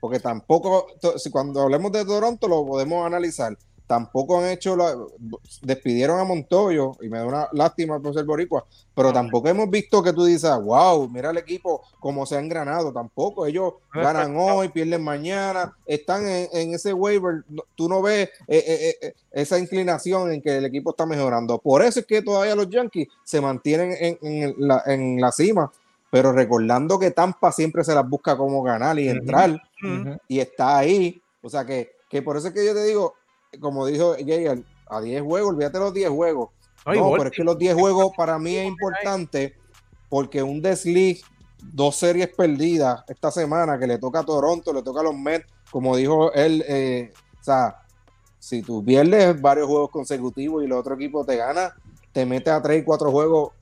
[0.00, 0.86] Porque tampoco,
[1.32, 3.56] cuando hablemos de Toronto lo podemos analizar
[3.86, 4.96] tampoco han hecho, la,
[5.62, 8.64] despidieron a Montoyo y me da una lástima por ser boricua,
[8.94, 12.92] pero tampoco hemos visto que tú dices, wow, mira el equipo como se ha engranado,
[12.92, 17.44] tampoco, ellos ganan hoy, pierden mañana, están en, ese waiver,
[17.76, 21.82] tú no ves eh, eh, eh, esa inclinación en que el equipo está mejorando, por
[21.82, 25.70] eso es que todavía los Yankees se mantienen en, la, en la cima,
[26.10, 29.62] pero recordando que Tampa siempre se las busca como ganar y entrar,
[30.26, 33.14] y está ahí, o sea que, que por eso es que yo te digo,
[33.60, 34.46] como dijo Jay,
[34.88, 36.50] a 10 juegos, olvídate los 10 juegos.
[36.86, 39.56] No, pero es que los 10 juegos para mí es importante
[40.08, 41.22] porque un desliz,
[41.58, 45.46] dos series perdidas esta semana que le toca a Toronto, le toca a los Mets,
[45.70, 47.82] como dijo él, eh, o sea,
[48.38, 51.74] si tú pierdes varios juegos consecutivos y el otro equipo te gana,
[52.12, 53.52] te mete a 3 y 4 juegos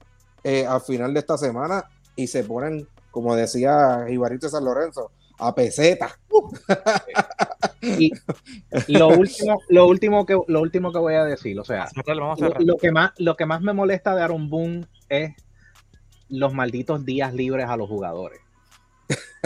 [0.42, 5.54] eh, al final de esta semana y se ponen, como decía Ibarito San Lorenzo, a
[5.54, 6.18] peseta.
[7.84, 8.12] y
[8.88, 12.92] lo último, lo último que lo último que voy a decir, o sea, lo, que
[12.92, 15.32] más lo que más me molesta de Aaron Boone es
[16.28, 18.40] los malditos días libres a los jugadores.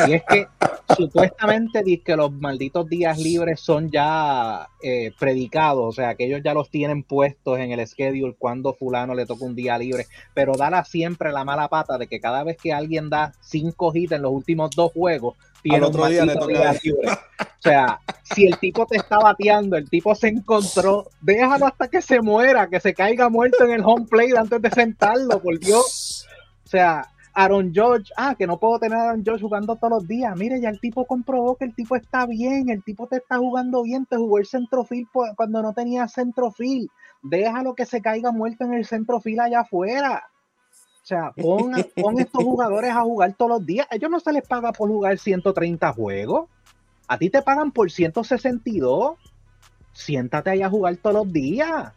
[0.07, 0.47] Y es que
[0.97, 6.41] supuestamente dice que los malditos días libres son ya eh, predicados, o sea, que ellos
[6.45, 10.55] ya los tienen puestos en el schedule cuando fulano le toca un día libre, pero
[10.55, 14.23] da siempre la mala pata de que cada vez que alguien da cinco hits en
[14.23, 15.37] los últimos dos juegos,
[15.83, 16.25] otro día.
[16.25, 22.01] O sea, si el tipo te está bateando, el tipo se encontró, déjalo hasta que
[22.01, 26.27] se muera, que se caiga muerto en el home plate antes de sentarlo, por Dios.
[26.65, 30.09] O sea, Aaron George, ah, que no puedo tener a Aaron George jugando todos los
[30.09, 30.37] días.
[30.37, 33.83] Mire, ya el tipo comprobó que el tipo está bien, el tipo te está jugando
[33.83, 35.07] bien, te jugó el centrofil
[35.37, 36.91] cuando no tenía centrofil.
[37.23, 40.29] Déjalo que se caiga muerto en el centrofil allá afuera.
[41.09, 43.87] O sea, pon, pon estos jugadores a jugar todos los días.
[43.91, 46.51] A ellos no se les paga por jugar 130 juegos.
[47.07, 49.17] A ti te pagan por 162.
[49.95, 51.95] Siéntate ahí a jugar todos los días.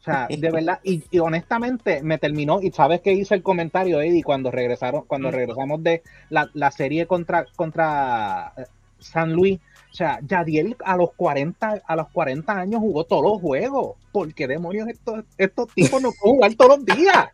[0.00, 4.22] O sea, de verdad, y, honestamente me terminó, y sabes que hice el comentario, Eddie,
[4.22, 8.66] cuando regresaron, cuando regresamos de la, serie contra, contra eh,
[8.98, 9.60] San Luis.
[9.90, 13.96] O sea, Yadiel a los 40, a los 40 años jugó todos los juegos.
[14.12, 17.28] ¿Por qué demonios estos, estos tipos no pueden jugar todos los días?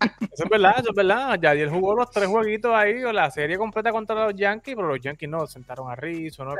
[0.00, 1.38] Eso es verdad, eso es verdad.
[1.40, 5.00] Yadiel jugó los tres jueguitos ahí, o la serie completa contra los Yankees, pero los
[5.00, 6.54] Yankees no, sentaron a Rizzo, ¿no?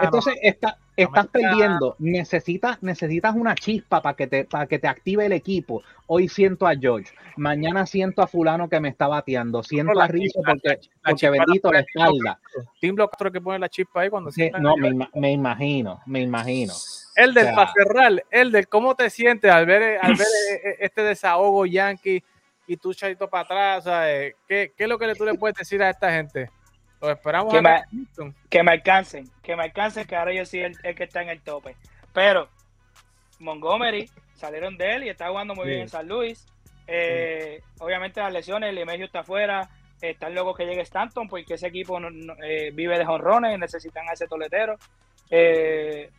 [0.00, 1.96] entonces estás perdiendo.
[1.98, 5.82] Necesitas, necesitas una chispa para que, te, para que te active el equipo.
[6.12, 10.40] Hoy siento a George, mañana siento a fulano que me está bateando, siento a Rizzo
[10.44, 12.40] porque, porque bendito la espalda.
[12.80, 16.72] Tim Block que pone la chispa ahí cuando se No, me, me imagino, me imagino.
[17.14, 21.04] El del o el del cómo te sientes al ver, al ver e, e, este
[21.04, 22.24] desahogo yankee
[22.66, 24.34] y tú chadito para atrás, ¿sabes?
[24.48, 26.50] ¿Qué, ¿Qué, es lo que tú le puedes decir a esta gente?
[27.00, 27.84] Lo esperamos que, me,
[28.48, 31.40] que me alcancen, que me alcancen, que ahora yo soy el, que está en el
[31.40, 31.76] tope.
[32.12, 32.48] Pero
[33.38, 34.10] Montgomery
[34.40, 36.46] salieron de él y está jugando muy bien en San Luis.
[36.86, 39.68] Eh, obviamente las lesiones, el medio está afuera,
[40.00, 41.98] están luego que llegue Stanton porque ese equipo
[42.42, 44.76] eh, vive de jonrones, necesitan a ese toletero.
[45.30, 46.10] Eh,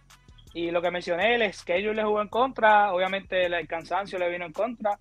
[0.54, 4.46] y lo que mencioné, el schedule le jugó en contra, obviamente el cansancio le vino
[4.46, 4.98] en contra.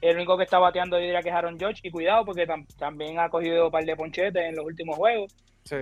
[0.00, 2.46] El único que está bateando yo diría que es Aaron George, y cuidado porque
[2.78, 5.34] también ha cogido un par de ponchetes en los últimos juegos.
[5.64, 5.76] Sí.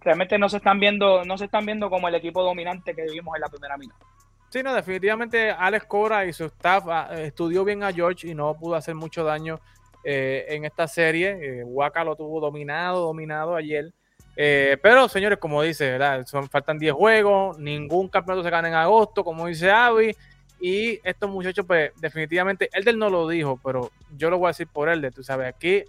[0.00, 3.34] Realmente no se están viendo, no se están viendo como el equipo dominante que vimos
[3.36, 3.96] en la primera mitad.
[4.50, 8.56] Sí, no, definitivamente Alex Cora y su staff ah, estudió bien a George y no
[8.56, 9.60] pudo hacer mucho daño
[10.04, 11.60] eh, en esta serie.
[11.60, 13.92] Eh, Waka lo tuvo dominado, dominado ayer.
[14.36, 16.24] Eh, pero, señores, como dice, ¿verdad?
[16.50, 20.16] Faltan 10 juegos, ningún campeonato se gana en agosto, como dice Avi.
[20.60, 24.66] Y estos muchachos, pues, definitivamente, Elder no lo dijo, pero yo lo voy a decir
[24.66, 25.84] por Elder, tú sabes, aquí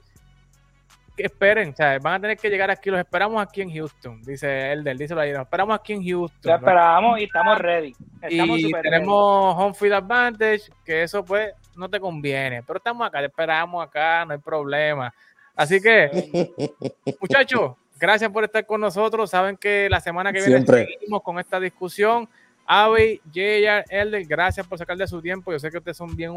[1.20, 4.22] que esperen, o sea, van a tener que llegar aquí, los esperamos aquí en Houston,
[4.22, 6.50] dice Elder, díselo ahí, nos esperamos aquí en Houston.
[6.50, 7.94] Lo esperamos y estamos ready.
[8.22, 13.20] Estamos y tenemos home field advantage, que eso pues no te conviene, pero estamos acá,
[13.20, 15.14] te esperamos acá, no hay problema.
[15.58, 16.10] Así que,
[17.20, 19.30] muchachos, gracias por estar con nosotros.
[19.30, 22.30] Saben que la semana que viene seguimos con esta discusión.
[22.66, 25.52] Avi, JR, Elder, gracias por sacar de su tiempo.
[25.52, 26.32] Yo sé que ustedes son bien,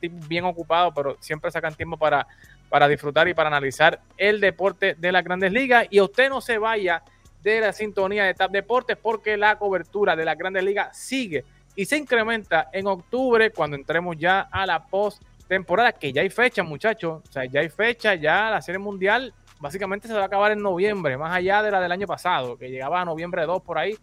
[0.00, 2.26] bien ocupados, pero siempre sacan tiempo para,
[2.68, 5.86] para disfrutar y para analizar el deporte de las grandes ligas.
[5.90, 7.02] Y usted no se vaya
[7.42, 11.44] de la sintonía de TAP Deportes porque la cobertura de las grandes ligas sigue
[11.76, 16.30] y se incrementa en octubre cuando entremos ya a la post temporada, que ya hay
[16.30, 17.22] fecha, muchachos.
[17.28, 20.60] O sea, ya hay fecha, ya la Serie Mundial básicamente se va a acabar en
[20.60, 23.96] noviembre, más allá de la del año pasado, que llegaba a noviembre 2 por ahí.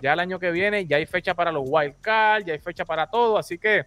[0.00, 2.84] Ya el año que viene ya hay fecha para los wild cards, ya hay fecha
[2.84, 3.84] para todo, así que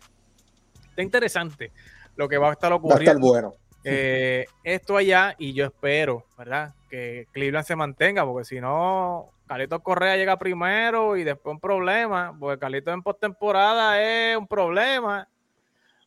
[0.90, 1.72] está interesante
[2.16, 3.06] lo que va a estar ocurriendo.
[3.06, 3.54] Va a estar bueno.
[3.84, 6.74] Eh, esto allá y yo espero, ¿verdad?
[6.90, 12.36] Que Cleveland se mantenga, porque si no, Carlitos Correa llega primero y después un problema,
[12.40, 15.28] porque Carlitos en postemporada es un problema.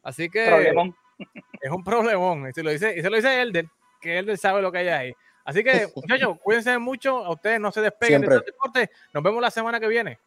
[0.03, 0.73] Así que
[1.61, 2.49] es un problemón.
[2.49, 3.67] Y se lo dice, y se lo dice Elder,
[4.01, 5.15] que Elder sabe lo que hay ahí.
[5.45, 7.25] Así que, muchachos, cuídense mucho.
[7.25, 8.91] A ustedes no se despeguen de este deporte.
[9.13, 10.19] Nos vemos la semana que viene.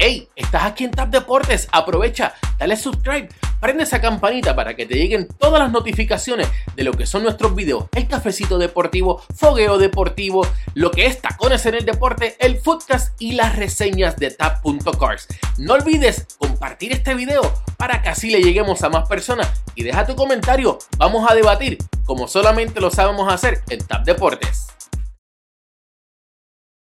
[0.00, 1.66] Hey, estás aquí en Tap Deportes.
[1.72, 3.28] Aprovecha, dale subscribe,
[3.60, 6.46] prende esa campanita para que te lleguen todas las notificaciones
[6.76, 11.66] de lo que son nuestros videos, el cafecito deportivo, fogueo deportivo, lo que es tacones
[11.66, 15.26] en el deporte, el footcast y las reseñas de tap.cars.
[15.58, 17.42] No olvides compartir este video
[17.76, 20.78] para que así le lleguemos a más personas y deja tu comentario.
[20.96, 24.77] Vamos a debatir como solamente lo sabemos hacer en Tap Deportes.